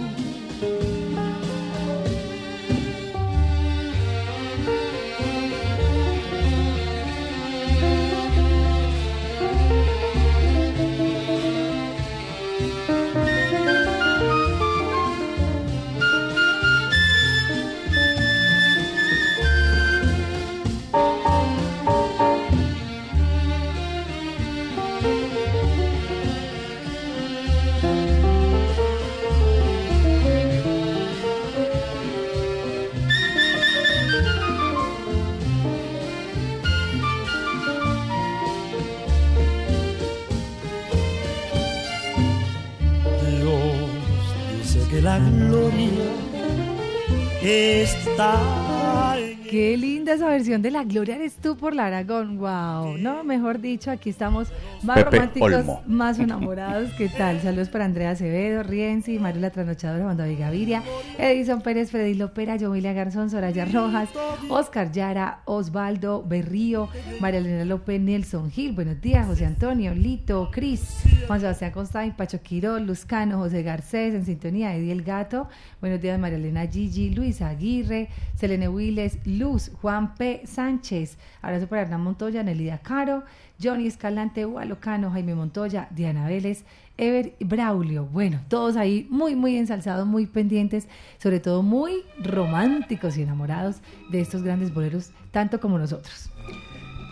[50.43, 52.37] Versión de La Gloria eres tú por la Aragón.
[52.37, 54.49] Wow, no, mejor dicho, aquí estamos
[54.83, 55.81] más Pepe románticos, Olmo.
[55.87, 56.91] más enamorados.
[56.97, 57.39] ¿Qué tal?
[57.39, 60.83] Saludos para Andrea Acevedo, Rienzi, Mario la Trasnochadora, Juan David Gaviria,
[61.17, 64.09] Edison Pérez, Freddy Lopera, Jovilia Garzón, Soraya Rojas,
[64.49, 66.89] Oscar Yara, Osvaldo Berrío,
[67.21, 68.73] María Elena López, Nelson Gil.
[68.73, 74.25] Buenos días, José Antonio, Lito, Cris, Juan Sebastián Constaín, Pacho Quirol, Luzcano, José Garcés, en
[74.25, 75.47] sintonía, Eddie El Gato.
[75.79, 80.32] Buenos días, María Elena Gigi, Luis Aguirre, Selene Willes, Luz, Juan P.
[80.45, 81.17] Sánchez.
[81.41, 83.23] Abrazo para Hernán Montoya, Nelida Caro,
[83.61, 86.65] Johnny Escalante, Hualocano, Jaime Montoya, Diana Vélez,
[86.97, 88.05] Ever Braulio.
[88.05, 93.77] Bueno, todos ahí muy, muy ensalzados, muy pendientes, sobre todo muy románticos y enamorados
[94.11, 96.29] de estos grandes boleros, tanto como nosotros.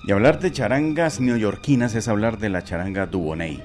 [0.03, 3.61] Y hablar de charangas neoyorquinas es hablar de la charanga Dubonnet.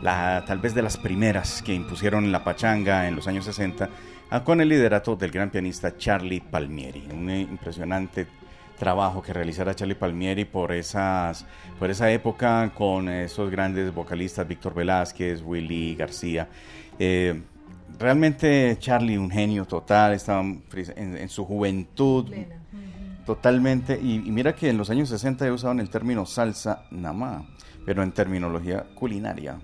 [0.00, 3.88] La, tal vez de las primeras que impusieron la pachanga en los años 60
[4.30, 7.08] ah, con el liderato del gran pianista Charlie Palmieri.
[7.10, 8.26] Un eh, impresionante
[8.78, 11.44] trabajo que realizara Charlie Palmieri por esas
[11.78, 16.48] por esa época con esos grandes vocalistas Víctor Velázquez, Willy García.
[16.98, 17.40] Eh,
[17.98, 20.62] realmente Charlie un genio total, estaba en,
[20.96, 22.32] en su juventud
[23.26, 27.46] totalmente y, y, mira que en los años 60 usaban el término salsa namá,
[27.86, 29.58] pero en terminología culinaria.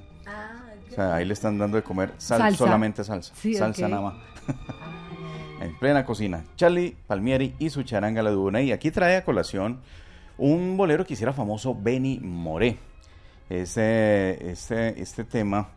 [0.91, 2.59] O sea, ahí le están dando de comer sal, Salsa.
[2.59, 3.91] solamente salsa, Sí, salsa ok.
[3.91, 4.15] nada más.
[5.61, 6.45] En plena cocina.
[6.57, 8.63] Charlie Palmieri y su charanga la Dubona.
[8.63, 9.81] Y aquí trae a colación
[10.39, 12.79] un bolero que hiciera famoso Benny Moré.
[13.49, 15.69] Este, este, este tema,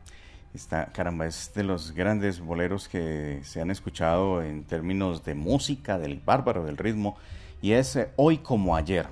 [0.53, 5.97] está, caramba, es de los grandes boleros que se han escuchado en términos de música,
[5.97, 7.17] del bárbaro, del ritmo.
[7.61, 9.07] Y es eh, Hoy como ayer,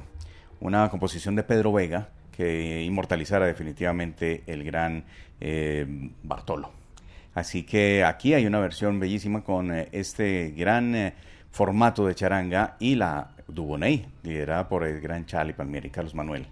[0.60, 5.04] una composición de Pedro Vega que inmortalizara definitivamente el gran
[5.40, 5.86] eh,
[6.24, 6.81] Bartolo.
[7.34, 11.14] Así que aquí hay una versión bellísima con eh, este gran eh,
[11.52, 16.46] formato de charanga y la Duboney, liderada por el gran Charlie Palmieri, Carlos Manuel.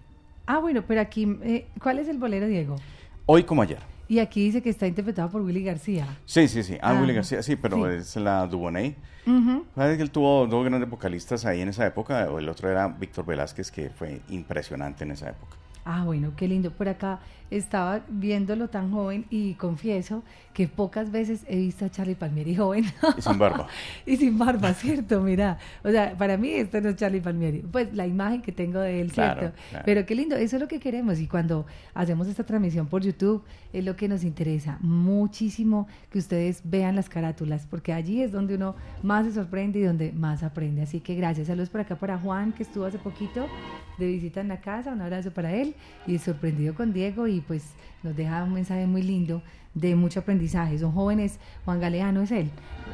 [0.46, 2.76] Ah, bueno, pero aquí, eh, ¿cuál es el bolero, Diego?
[3.26, 3.80] Hoy como ayer.
[4.08, 6.08] Y aquí dice que está interpretado por Willy García.
[6.26, 6.78] Sí, sí, sí.
[6.82, 7.98] Ah, Ah, Willy García, sí, pero sí.
[7.98, 8.46] es la.
[8.46, 9.66] Ujú.
[9.76, 12.24] Sabes que él tuvo dos grandes vocalistas ahí en esa época.
[12.24, 15.56] El otro era Víctor Velázquez, que fue impresionante en esa época.
[15.86, 16.72] Ah, bueno, qué lindo.
[16.72, 17.20] Por acá
[17.52, 20.24] estaba viéndolo tan joven y confieso
[20.54, 22.86] que pocas veces he visto a Charlie Palmieri joven.
[23.18, 23.68] Y sin barba.
[24.06, 25.22] y sin barba, ¿cierto?
[25.22, 27.60] Mira, o sea, para mí esto no es Charlie Palmieri.
[27.60, 29.58] Pues la imagen que tengo de él, Claro, ¿cierto?
[29.70, 29.86] claro.
[29.86, 31.20] Pero qué lindo, eso es lo que queremos.
[31.20, 36.62] Y cuando hacemos esta transmisión por YouTube, es lo que nos interesa muchísimo que ustedes
[36.66, 40.82] vean las carátulas, porque allí es donde uno más se sorprende y donde más aprende.
[40.82, 41.48] Así que gracias.
[41.48, 43.48] Saludos por acá para Juan, que estuvo hace poquito
[43.98, 44.92] de visita en la casa.
[44.92, 45.74] Un abrazo para él.
[46.08, 47.64] Y sorprendido con Diego y pues
[48.04, 49.42] nos deja un mensaje muy lindo
[49.74, 50.80] de mucho aprendizaje.
[50.80, 52.50] Son jóvenes, Juan Galeano es él,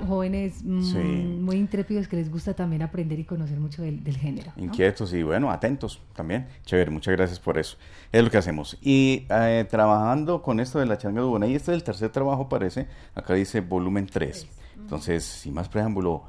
[0.07, 0.97] jóvenes mm, Sí.
[0.97, 4.51] muy intrépidos que les gusta también aprender y conocer mucho del, del género.
[4.55, 4.63] ¿no?
[4.63, 6.47] Inquietos y bueno, atentos también.
[6.65, 7.77] Chévere, muchas gracias por eso.
[8.11, 8.77] Es lo que hacemos.
[8.81, 12.87] Y eh, trabajando con esto de la changa Duboney, este es el tercer trabajo, parece.
[13.15, 14.47] Acá dice volumen 3.
[14.77, 16.23] Entonces, sin más preámbulo,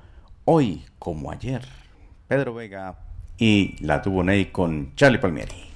[0.44, 1.62] hoy como ayer,
[2.28, 2.98] Pedro Vega
[3.36, 5.75] y la Duboney con Charlie Palmieri.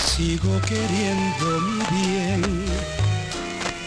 [0.00, 2.42] Sigo queriendo mi bien,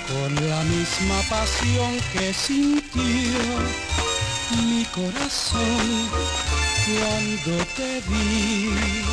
[0.07, 3.39] con la misma pasión que sintió
[4.67, 6.09] mi corazón
[6.85, 9.03] cuando te vi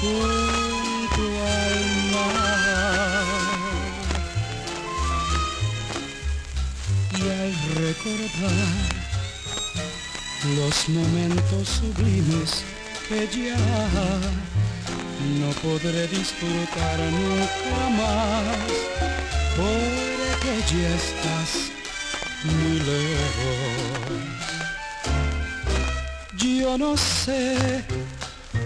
[0.00, 3.24] junto al mar.
[7.18, 9.04] Y al recordar
[10.56, 12.64] los momentos sublimes
[13.08, 13.56] que ya
[15.40, 18.68] no podré disfrutar nunca más,
[19.56, 21.50] porque ya estás
[22.44, 24.34] muy lejos.
[26.36, 27.84] Yo no sé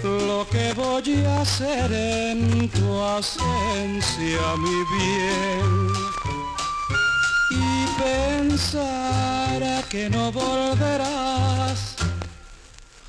[0.03, 5.89] lo que voy a hacer en tu ausencia, mi bien
[7.51, 11.97] y pensar que no volverás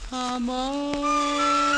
[0.10, 1.68] jamás.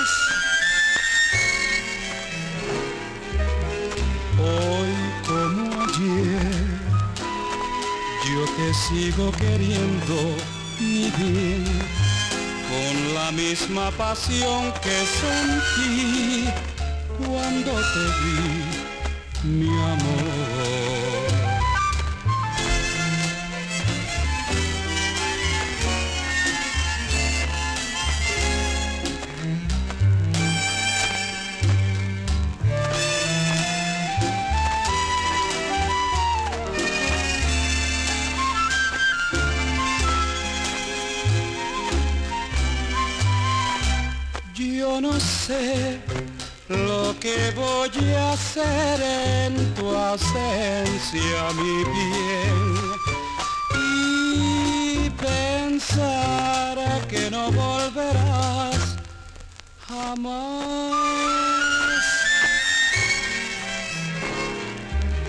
[8.73, 10.35] Sigo queriendo,
[10.79, 11.63] mi bien,
[12.69, 16.45] con la misma pasión que sentí
[17.17, 20.60] cuando te vi, mi amor.
[48.51, 52.59] Hacer en tu ausencia, mi bien.
[53.75, 56.77] Y pensar
[57.07, 58.97] que no volverás
[59.87, 60.95] jamás.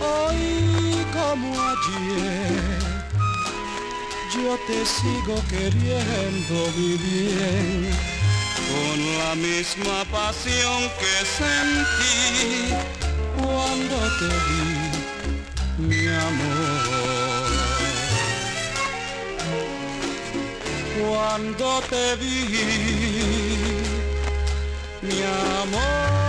[0.00, 2.78] Hoy como ayer,
[4.34, 8.12] yo te sigo queriendo mi bien
[8.72, 13.01] con la misma pasión que sentí
[14.18, 14.64] te vi,
[15.88, 17.50] mi amor.
[20.98, 22.36] Cuando te vi,
[25.02, 25.22] mi
[25.62, 26.21] amor.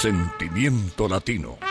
[0.00, 1.69] Sentimiento latino.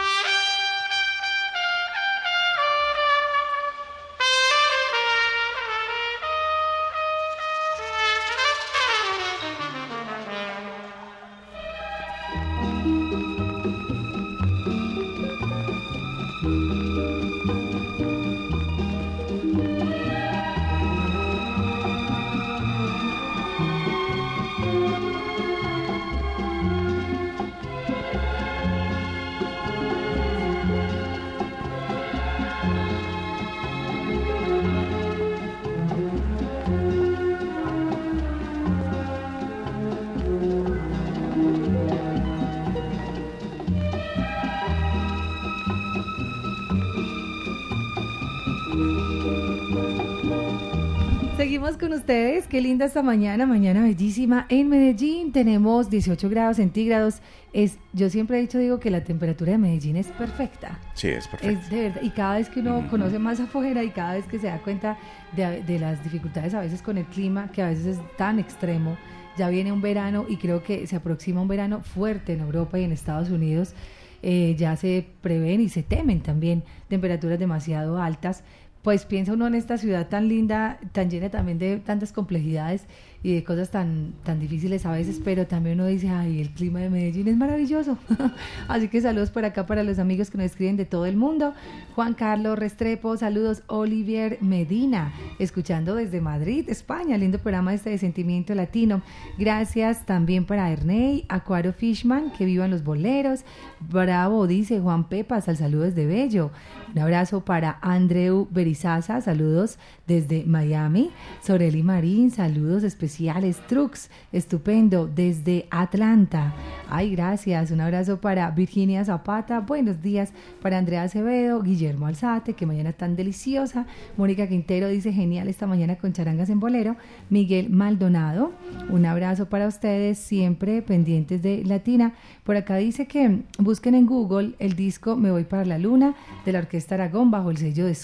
[51.59, 54.45] Seguimos con ustedes, qué linda esta mañana, mañana bellísima.
[54.47, 57.19] En Medellín tenemos 18 grados centígrados.
[57.51, 60.79] Es, yo siempre he dicho, digo que la temperatura de Medellín es perfecta.
[60.93, 61.59] Sí, es perfecto.
[61.59, 64.39] Es de verdad, y cada vez que uno conoce más afuera y cada vez que
[64.39, 64.97] se da cuenta
[65.35, 68.97] de, de las dificultades a veces con el clima, que a veces es tan extremo,
[69.37, 72.85] ya viene un verano y creo que se aproxima un verano fuerte en Europa y
[72.85, 73.73] en Estados Unidos.
[74.21, 78.43] Eh, ya se prevén y se temen también temperaturas demasiado altas.
[78.89, 82.85] Pues piensa uno en esta ciudad tan linda, tan llena también de tantas complejidades
[83.21, 86.79] y de cosas tan, tan difíciles a veces, pero también uno dice, ay, el clima
[86.79, 87.97] de Medellín es maravilloso.
[88.69, 91.53] Así que saludos por acá para los amigos que nos escriben de todo el mundo.
[91.95, 98.55] Juan Carlos Restrepo, saludos Olivier Medina, escuchando desde Madrid, España, lindo programa este de Sentimiento
[98.55, 99.01] Latino.
[99.37, 103.41] Gracias también para Erney, Acuario Fishman, que vivan los boleros.
[103.81, 106.51] Bravo, dice Juan Pepas, al saludo desde Bello.
[106.95, 109.77] Un abrazo para Andreu Berizaza, saludos
[110.09, 111.11] desde Miami.
[111.41, 113.61] Soreli Marín, saludos especiales.
[113.67, 116.55] Trux, estupendo, desde Atlanta.
[116.89, 117.69] Ay, gracias.
[117.69, 119.59] Un abrazo para Virginia Zapata.
[119.59, 120.33] Buenos días
[120.63, 123.85] para Andrea Acevedo, Guillermo Alzate, que mañana tan deliciosa.
[124.17, 126.95] Mónica Quintero dice genial esta mañana con charangas en bolero.
[127.29, 128.51] Miguel Maldonado,
[128.89, 132.13] un abrazo para ustedes, siempre pendientes de Latina.
[132.43, 136.51] Por acá dice que busquen en Google el disco Me Voy para la Luna de
[136.51, 137.95] la Orquesta Aragón bajo el sello de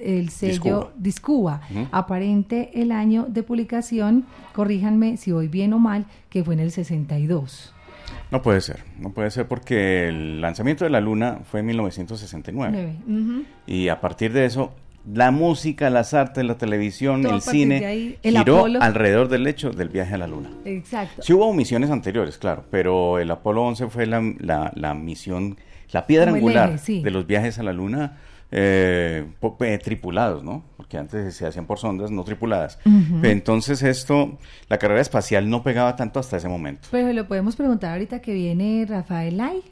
[0.00, 0.92] el sello
[1.38, 1.86] Ujú.
[1.92, 4.24] Aparente el año de publicación,
[4.54, 7.74] corríjanme si voy bien o mal, que fue en el 62.
[8.30, 12.72] No puede ser, no puede ser porque el lanzamiento de la luna fue en 1969.
[13.06, 13.20] Nueve.
[13.22, 13.44] Ujú.
[13.66, 14.72] Y a partir de eso,
[15.12, 18.82] la música, las artes, la televisión, Todo el cine de ahí, el giró Apolo.
[18.82, 20.50] alrededor del hecho del viaje a la luna.
[20.64, 21.22] Exacto.
[21.22, 25.56] Sí hubo misiones anteriores, claro, pero el Apolo 11 fue la, la- la misión,
[25.92, 27.02] la piedra Como angular eje, sí.
[27.02, 28.18] de los viajes a la luna
[28.52, 29.26] eh,
[29.82, 30.64] tripulados, ¿no?
[30.76, 32.78] Porque antes se hacían por sondas no tripuladas.
[33.22, 34.38] Entonces esto,
[34.68, 36.88] la carrera espacial no pegaba tanto hasta ese momento.
[36.90, 39.62] Pero lo podemos preguntar ahorita que viene Rafael Lai,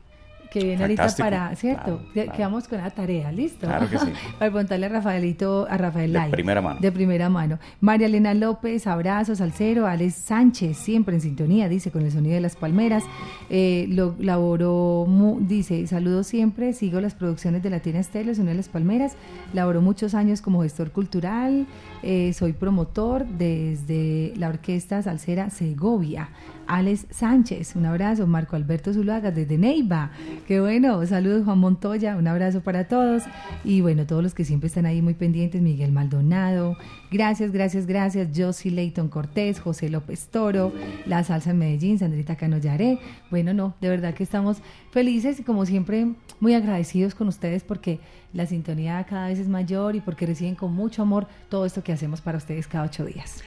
[0.51, 1.83] que viene ahorita Fantástico, para, ¿cierto?
[1.85, 2.37] claro, Que- claro.
[2.37, 3.67] Quedamos con la tarea, ¿listo?
[3.67, 4.07] Claro que sí.
[4.39, 6.31] para preguntarle a Rafaelito, a Rafael De Lai.
[6.31, 6.81] primera mano.
[6.81, 7.59] De primera mano.
[7.81, 9.87] María Elena López, abrazos al cero.
[9.87, 13.05] Alex Sánchez, siempre en sintonía, dice, con el sonido de las palmeras.
[13.51, 18.53] Eh, lo laboró, mu- dice, saludos siempre, sigo las producciones de Latina Estéreo, el sonido
[18.53, 19.17] de las palmeras.
[19.53, 21.67] Laboró muchos años como gestor cultural.
[22.03, 26.29] eh, soy promotor desde la Orquesta Salsera Segovia.
[26.69, 28.27] Alex Sánchez, un abrazo.
[28.27, 30.13] Marco Alberto Zuluaga desde Neiva.
[30.47, 31.05] Qué bueno.
[31.07, 33.25] Saludos Juan Montoya, un abrazo para todos.
[33.65, 36.77] Y bueno, todos los que siempre están ahí muy pendientes, Miguel Maldonado.
[37.11, 38.29] Gracias, gracias, gracias.
[38.37, 40.73] Josie Leighton Cortés, José López Toro,
[41.07, 42.99] La Salsa en Medellín, Sandrita Canoyaré.
[43.31, 44.59] Bueno, no, de verdad que estamos
[44.91, 48.01] felices y como siempre muy agradecidos con ustedes porque
[48.35, 51.93] la sintonía cada vez es mayor y porque reciben con mucho amor todo esto que
[51.93, 53.43] hacemos para ustedes cada ocho días.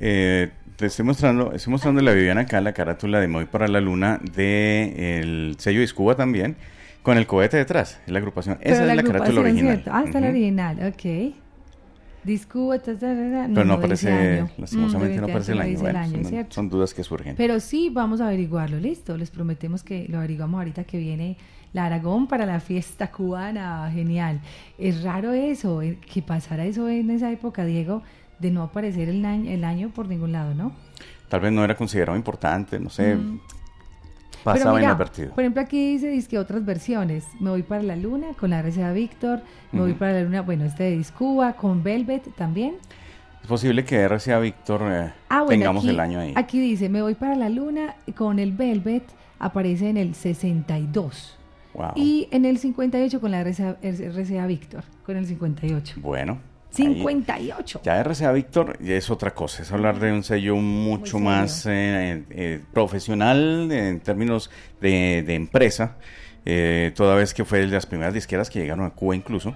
[0.00, 3.66] Eh, te estoy mostrando, estoy mostrando la Viviana acá, la carátula de Me Voy para
[3.66, 6.56] la Luna de el sello Discuba también,
[7.02, 8.58] con el cohete detrás, es la agrupación.
[8.60, 9.74] Esa es la carátula original.
[9.76, 9.90] ¿cierto?
[9.94, 11.34] Ah, está la original, ok.
[12.24, 14.50] Discuba, ta, ta, ta, Pero no aparece, año.
[14.58, 15.78] lastimosamente Mm, no aparece el año.
[15.78, 17.36] Bueno, año, son, son dudas que surgen.
[17.36, 19.16] Pero sí, vamos a averiguarlo, listo.
[19.16, 21.36] Les prometemos que lo averiguamos ahorita que viene
[21.72, 23.88] la Aragón para la fiesta cubana.
[23.94, 24.40] Genial.
[24.76, 28.02] Es raro eso, eh, que pasara eso en esa época, Diego,
[28.38, 30.72] de no aparecer el año, el año por ningún lado, ¿no?
[31.28, 33.16] Tal vez no era considerado importante, no sé.
[33.16, 33.40] Mm.
[34.44, 35.30] Pasaba mira, inadvertido.
[35.30, 37.26] Por ejemplo, aquí dice, dice que otras versiones.
[37.40, 39.40] Me voy para la luna con la RCA Víctor.
[39.72, 42.76] Me voy para la luna, bueno, este de Discuba con Velvet también.
[43.42, 46.32] Es posible que RCA Víctor eh, Ah, bueno, tengamos aquí, el año ahí.
[46.36, 49.02] Aquí dice, me voy para la luna con el Velvet.
[49.40, 51.36] Aparece en el 62.
[51.74, 51.92] Wow.
[51.96, 54.84] Y en el 58 con la RCA, RCA Víctor.
[55.04, 55.96] Con el 58.
[56.00, 56.38] Bueno.
[56.84, 57.80] Ahí- 58.
[57.84, 62.22] Ya RCA Víctor ya es otra cosa, es hablar de un sello mucho más eh,
[62.30, 64.50] eh, profesional en términos
[64.80, 65.96] de, de empresa,
[66.44, 69.54] eh, toda vez que fue de las primeras disqueras que llegaron a Cuba incluso.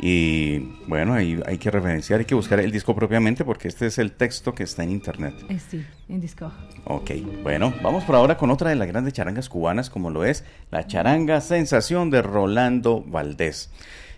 [0.00, 0.58] Y
[0.88, 4.10] bueno, ahí hay que referenciar, hay que buscar el disco propiamente porque este es el
[4.12, 5.34] texto que está en internet.
[5.48, 6.50] Eh, sí, en disco.
[6.84, 7.10] Ok,
[7.44, 10.86] bueno, vamos por ahora con otra de las grandes charangas cubanas, como lo es la
[10.88, 13.70] charanga Sensación de Rolando Valdés.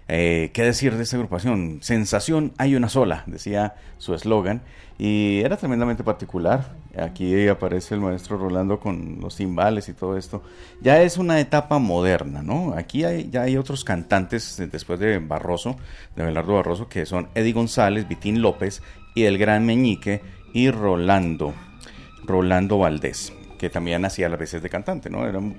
[0.09, 1.79] Eh, ¿Qué decir de esta agrupación?
[1.83, 4.63] Sensación hay una sola, decía su eslogan,
[4.99, 6.75] y era tremendamente particular.
[6.97, 10.43] Aquí aparece el maestro Rolando con los timbales y todo esto.
[10.81, 12.75] Ya es una etapa moderna, ¿no?
[12.77, 13.01] Aquí
[13.31, 15.77] ya hay otros cantantes eh, después de Barroso,
[16.15, 18.83] de Belardo Barroso, que son Eddie González, Vitín López
[19.15, 21.55] y el Gran Meñique y Rolando.
[22.27, 25.27] Rolando Valdés, que también hacía las veces de cantante, ¿no?
[25.27, 25.55] Era un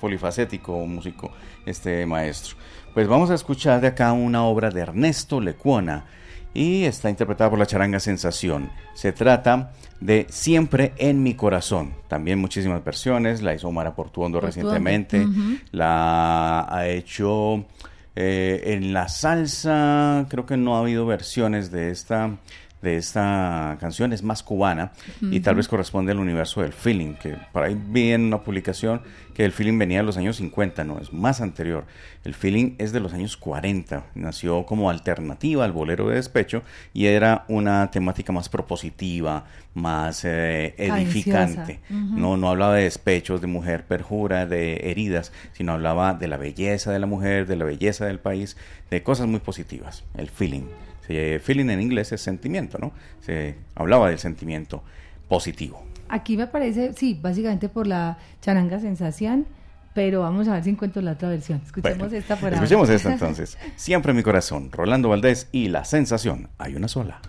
[0.00, 1.30] polifacético músico,
[1.66, 2.56] este maestro.
[2.96, 6.06] Pues vamos a escuchar de acá una obra de Ernesto Lecuona
[6.54, 8.70] y está interpretada por la charanga Sensación.
[8.94, 11.92] Se trata de Siempre en mi corazón.
[12.08, 15.26] También muchísimas versiones, la hizo Mara Portuondo Portuondo, recientemente,
[15.72, 17.66] la ha hecho
[18.14, 22.38] eh, en la salsa, creo que no ha habido versiones de esta
[22.82, 27.36] de esta canción, es más cubana y tal vez corresponde al universo del feeling, que
[27.52, 29.00] por ahí vi en una publicación
[29.34, 31.84] que el feeling venía de los años 50, no, es más anterior.
[32.24, 36.62] El feeling es de los años 40, nació como alternativa al bolero de despecho
[36.94, 41.80] y era una temática más propositiva, más eh, edificante.
[41.90, 46.92] No, no hablaba de despechos, de mujer perjura, de heridas, sino hablaba de la belleza
[46.92, 48.56] de la mujer, de la belleza del país,
[48.90, 50.64] de cosas muy positivas, el feeling.
[51.06, 52.92] Se- feeling en inglés es sentimiento, ¿no?
[53.20, 54.82] Se hablaba del sentimiento
[55.28, 55.82] positivo.
[56.08, 59.46] Aquí me parece, sí, básicamente por la charanga sensación,
[59.94, 61.60] pero vamos a ver si encuentro la otra versión.
[61.64, 62.56] Escuchemos Bueno, esta por ahora.
[62.56, 63.56] Escuchemos esta entonces.
[63.76, 66.48] Siempre en mi corazón, Rolando Valdés y La Sensación.
[66.58, 67.20] Hay una sola.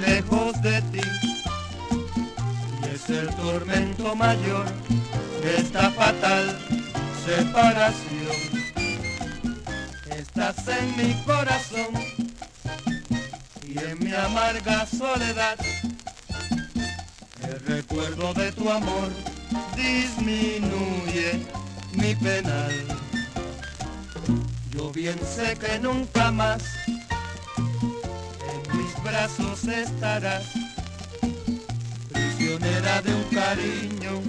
[0.00, 1.00] Lejos de ti.
[2.82, 4.66] Y es el tormento mayor
[5.42, 6.58] de esta fatal
[7.24, 8.62] separación.
[10.16, 11.92] Estás en mi corazón
[13.66, 15.56] y en mi amarga soledad.
[17.42, 19.10] El recuerdo de tu amor
[19.76, 21.44] disminuye
[21.92, 22.72] mi penal.
[24.70, 26.62] Yo bien sé que nunca más
[29.02, 30.44] brazos estarás,
[32.12, 34.22] prisionera de un cariño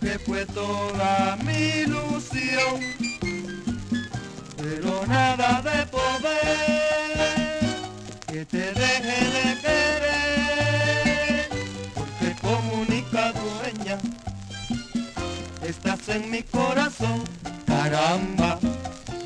[0.00, 2.80] que fue toda mi ilusión,
[4.56, 6.94] pero nada de poder
[8.26, 11.48] que te deje de querer,
[11.94, 13.98] porque como única dueña
[15.62, 17.24] estás en mi corazón,
[17.66, 18.58] caramba.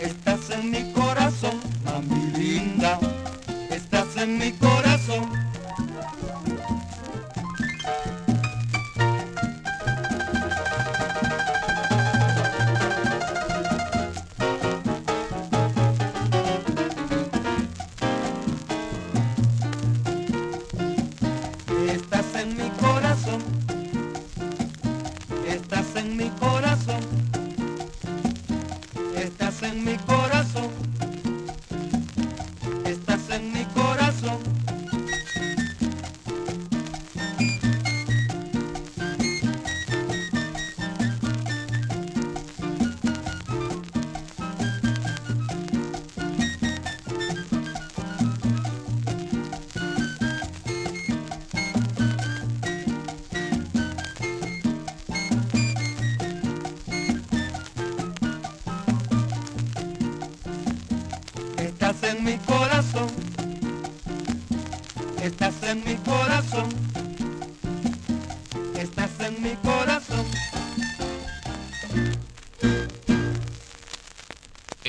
[0.01, 2.99] Estás en mi corazón, mami linda.
[3.71, 4.68] Estás en mi corazón.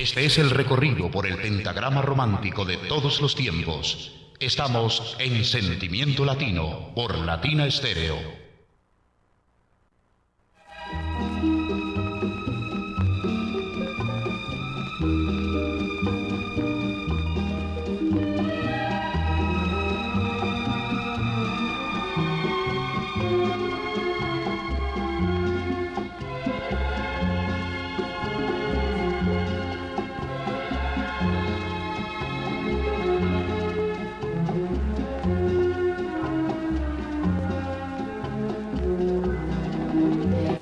[0.10, 4.12] Este es el recorrido por el pentagrama romántico de todos los tiempos.
[4.39, 8.39] Estamos en Sentimiento Latino por Latina Estéreo.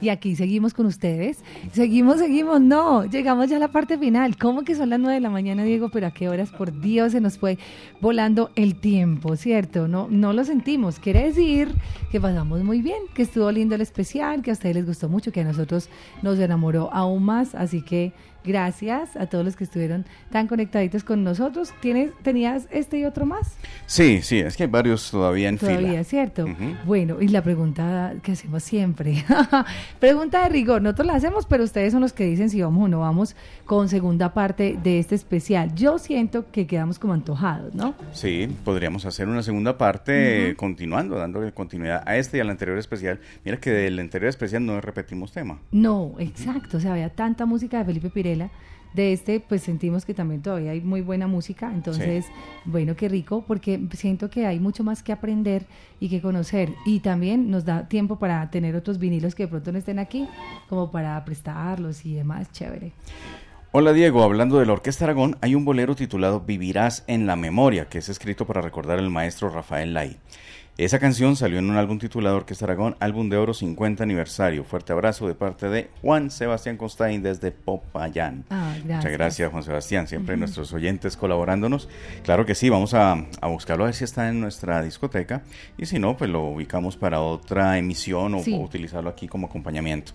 [0.08, 1.44] Y aquí seguimos con ustedes.
[1.74, 2.62] Seguimos, seguimos.
[2.62, 4.38] No, llegamos ya a la parte final.
[4.38, 5.90] ¿Cómo que son las nueve de la mañana, Diego?
[5.90, 7.58] Pero a qué horas, por Dios, se nos fue
[8.00, 9.90] volando el tiempo, ¿cierto?
[9.90, 11.00] No, no lo sentimos.
[11.00, 11.76] Quiere decir
[12.10, 15.34] que pasamos muy bien, que estuvo lindo el especial, que a ustedes les gustó mucho,
[15.34, 15.90] que a nosotros
[16.22, 17.54] nos enamoró aún más.
[17.54, 18.14] Así que
[18.48, 21.74] Gracias a todos los que estuvieron tan conectaditos con nosotros.
[21.82, 23.58] ¿Tienes, ¿Tenías este y otro más?
[23.88, 26.04] Sí, sí, es que hay varios todavía en todavía, fila.
[26.06, 26.46] ¿cierto?
[26.86, 29.26] Bueno, y la pregunta que hacemos siempre.
[30.00, 30.82] pregunta de rigor.
[30.82, 33.36] Nosotros la hacemos, pero ustedes son los que dicen si vamos o no vamos
[33.66, 35.76] con segunda parte de este especial.
[35.76, 37.96] Yo siento que quedamos como antojados, ¿no?
[38.14, 43.20] Sí, podríamos hacer una segunda parte continuando, dándole continuidad a este y al anterior especial.
[43.44, 45.60] Mira que del anterior especial no repetimos tema.
[45.72, 46.78] No, exacto.
[46.78, 48.10] O sea, había tanta música de Felipe
[48.94, 52.26] De este, pues sentimos que también todavía hay muy buena música, entonces,
[52.66, 55.68] bueno, qué rico, porque siento que hay mucho más que aprender
[56.00, 59.72] y que conocer, y también nos da tiempo para tener otros vinilos que de pronto
[59.72, 60.28] no estén aquí,
[60.70, 62.94] como para prestarlos y demás, chévere.
[63.74, 67.90] Hola Diego, hablando de la Orquesta Aragón, hay un bolero titulado Vivirás en la Memoria,
[67.90, 70.18] que es escrito para recordar al maestro Rafael Lai.
[70.78, 74.64] Esa canción salió en un álbum titulado Orquesta Aragón, álbum de oro 50 aniversario.
[74.64, 78.46] Fuerte abrazo de parte de Juan Sebastián Constain desde Popayán.
[78.52, 81.90] Ah, Muchas gracias Juan Sebastián, siempre nuestros oyentes colaborándonos.
[82.24, 85.42] Claro que sí, vamos a, a, buscarlo a ver si está en nuestra discoteca
[85.80, 88.54] y si no, pues lo ubicamos para otra emisión o, Sí.
[88.54, 90.12] o utilizarlo aquí como acompañamiento.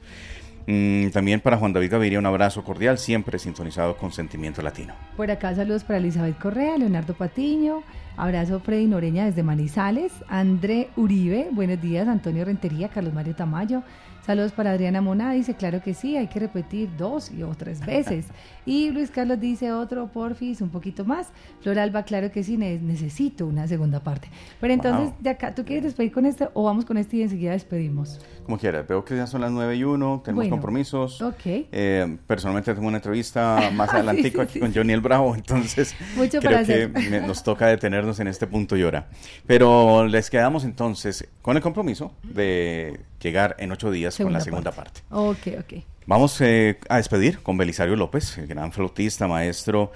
[0.68, 4.94] Mm, también para Juan David Gaviria un abrazo cordial, siempre sintonizado con Sentimiento Latino.
[5.16, 7.82] Por acá saludos para Elizabeth Correa, Leonardo Patiño,
[8.16, 13.82] abrazo Freddy Noreña desde Manizales, André Uribe, buenos días, Antonio Rentería, Carlos Mario Tamayo,
[14.24, 17.84] saludos para Adriana Mona, dice claro que sí, hay que repetir dos y o tres
[17.84, 18.26] veces.
[18.64, 21.28] Y Luis Carlos dice otro, porfis, un poquito más.
[21.62, 24.28] Floralba, claro que sí, ne- necesito una segunda parte.
[24.60, 25.16] Pero entonces, Wow.
[25.20, 28.20] de acá, ¿tú quieres despedir con este o vamos con este y enseguida despedimos?
[28.44, 31.20] Como quieras, veo que ya son las 9 y 1, tenemos Bueno, compromisos.
[31.22, 31.40] ok.
[31.44, 35.34] Eh, personalmente tengo una entrevista más Sí, adelantico sí, aquí sí, con Johnny el Bravo,
[35.34, 39.08] entonces Mucho creo para que me- nos toca detenernos en este punto y hora.
[39.46, 44.70] Pero les quedamos entonces con el compromiso de llegar en ocho días con la segunda
[44.72, 45.00] parte.
[45.10, 45.72] Ok, ok.
[46.05, 49.92] Vamos eh, a despedir con Belisario López, el gran flautista, maestro,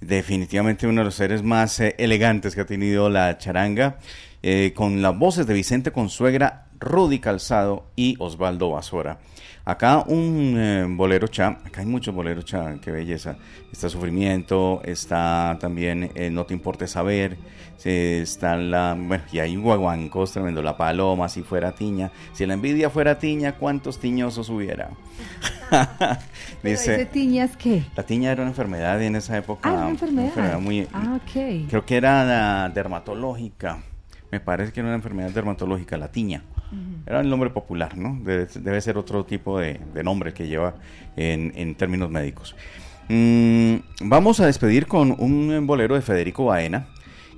[0.00, 3.98] definitivamente uno de los seres más eh, elegantes que ha tenido la charanga,
[4.42, 9.18] eh, con las voces de Vicente Consuegra, Rudy Calzado y Osvaldo Basora.
[9.70, 13.36] Acá un eh, bolero cha, acá hay muchos boleros cha, qué belleza.
[13.70, 17.36] Está Sufrimiento, está también eh, No te importe saber,
[17.84, 22.54] eh, está la, bueno, y hay guaguancos tremendo, La Paloma, si fuera tiña, si la
[22.54, 24.90] envidia fuera tiña, ¿cuántos tiñosos hubiera?
[25.70, 26.18] ¿Pero
[26.62, 27.84] Dice, tiñas qué?
[27.94, 29.68] la tiña era una enfermedad en esa época.
[29.68, 30.58] Ah, una enfermedad.
[30.58, 31.68] muy, Ah, ok.
[31.70, 33.84] Creo que era dermatológica.
[34.32, 36.42] Me parece que era una enfermedad dermatológica, la tiña.
[37.06, 38.18] Era el nombre popular, ¿no?
[38.22, 40.74] Debe, debe ser otro tipo de, de nombre que lleva
[41.16, 42.54] en, en términos médicos.
[43.08, 46.86] Mm, vamos a despedir con un bolero de Federico Baena,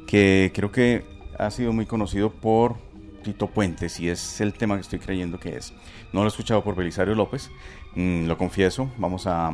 [0.06, 1.04] que creo que
[1.38, 2.76] ha sido muy conocido por
[3.22, 5.72] Tito Puentes y es el tema que estoy creyendo que es.
[6.12, 7.50] No lo he escuchado por Belisario López,
[7.94, 8.90] mm, lo confieso.
[8.98, 9.52] Vamos a,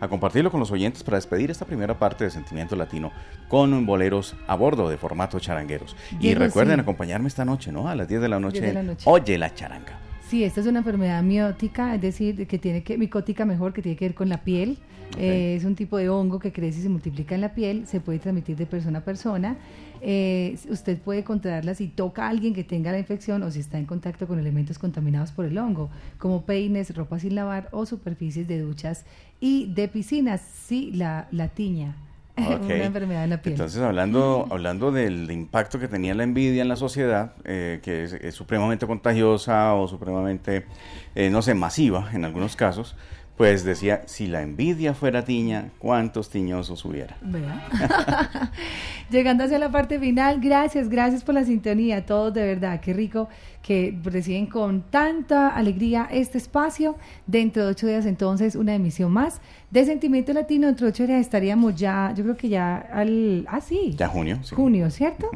[0.00, 3.10] a compartirlo con los oyentes para despedir esta primera parte de Sentimiento Latino
[3.48, 5.96] con boleros a bordo de formato charangueros.
[6.20, 6.80] Y recuerden sí.
[6.82, 7.88] acompañe esta noche, ¿no?
[7.88, 8.60] A las 10 de la noche.
[8.60, 9.04] de la noche.
[9.08, 9.98] Oye la charanga.
[10.28, 13.96] Sí, esta es una enfermedad miótica, es decir, que tiene que, micótica mejor, que tiene
[13.96, 14.76] que ver con la piel.
[15.16, 17.98] Eh, es un tipo de hongo que crece y se multiplica en la piel, se
[18.00, 19.56] puede transmitir de persona a persona.
[20.02, 23.78] Eh, usted puede contraerla si toca a alguien que tenga la infección o si está
[23.78, 25.88] en contacto con elementos contaminados por el hongo,
[26.18, 29.06] como peines, ropa sin lavar o superficies de duchas
[29.40, 30.40] y de piscinas.
[30.40, 31.96] Sí, la, la tiña,
[32.36, 33.54] una enfermedad de la piel.
[33.54, 38.12] Entonces, hablando, hablando del impacto que tenía la envidia en la sociedad, eh, que es,
[38.12, 40.66] es supremamente contagiosa o supremamente,
[41.14, 42.96] eh, no sé, masiva en algunos casos,
[43.38, 47.16] Pues decía, si la envidia fuera tiña, ¿cuántos tiñosos hubiera?
[47.22, 47.62] ¿Verdad?
[49.10, 53.28] Llegando hacia la parte final, gracias, gracias por la sintonía, todos de verdad, qué rico
[53.62, 56.96] que reciben con tanta alegría este espacio.
[57.28, 61.20] Dentro de ocho días entonces una emisión más de Sentimiento Latino, dentro de ocho días
[61.20, 63.46] estaríamos ya, yo creo que ya al...
[63.48, 63.94] Ah, sí.
[63.96, 64.40] Ya junio.
[64.42, 64.56] Sí.
[64.56, 65.30] Junio, ¿cierto?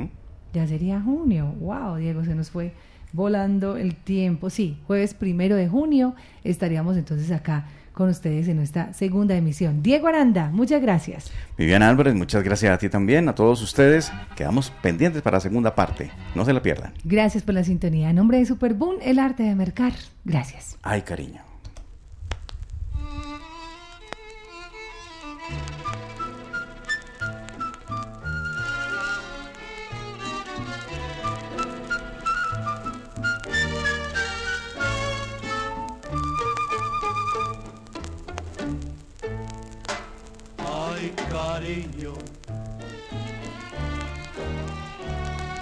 [0.52, 1.54] Ya sería junio.
[1.60, 2.72] Wow, Diego, se nos fue
[3.12, 4.50] volando el tiempo.
[4.50, 9.82] Sí, jueves primero de junio estaríamos entonces acá con ustedes en nuestra segunda emisión.
[9.82, 11.30] Diego Aranda, muchas gracias.
[11.56, 14.12] Viviana Álvarez, muchas gracias a ti también, a todos ustedes.
[14.36, 16.10] Quedamos pendientes para la segunda parte.
[16.34, 16.92] No se la pierdan.
[17.04, 18.10] Gracias por la sintonía.
[18.10, 19.92] En nombre de Superboom, el arte de mercar.
[20.24, 20.78] Gracias.
[20.82, 21.51] Ay, cariño.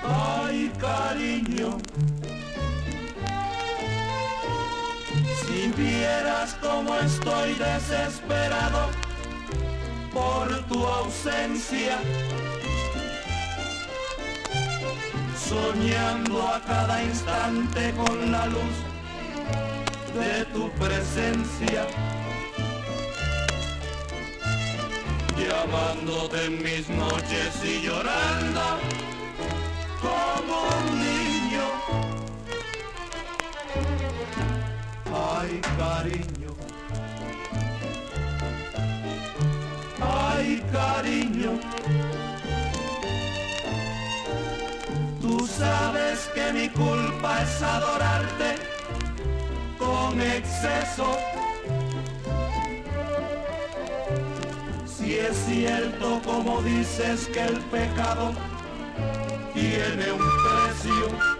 [0.03, 1.77] Ay, cariño.
[5.43, 8.89] Si vieras cómo estoy desesperado
[10.15, 11.99] por tu ausencia,
[15.49, 18.77] soñando a cada instante con la luz
[20.15, 21.87] de tu presencia.
[25.49, 28.61] Llamándote en mis noches y llorando
[30.01, 31.67] como un niño.
[35.13, 36.51] Ay, cariño.
[40.01, 41.53] Ay, cariño.
[45.21, 48.57] Tú sabes que mi culpa es adorarte
[49.79, 51.40] con exceso.
[55.21, 58.33] Es cierto como dices que el pecado
[59.55, 61.40] tiene un precio.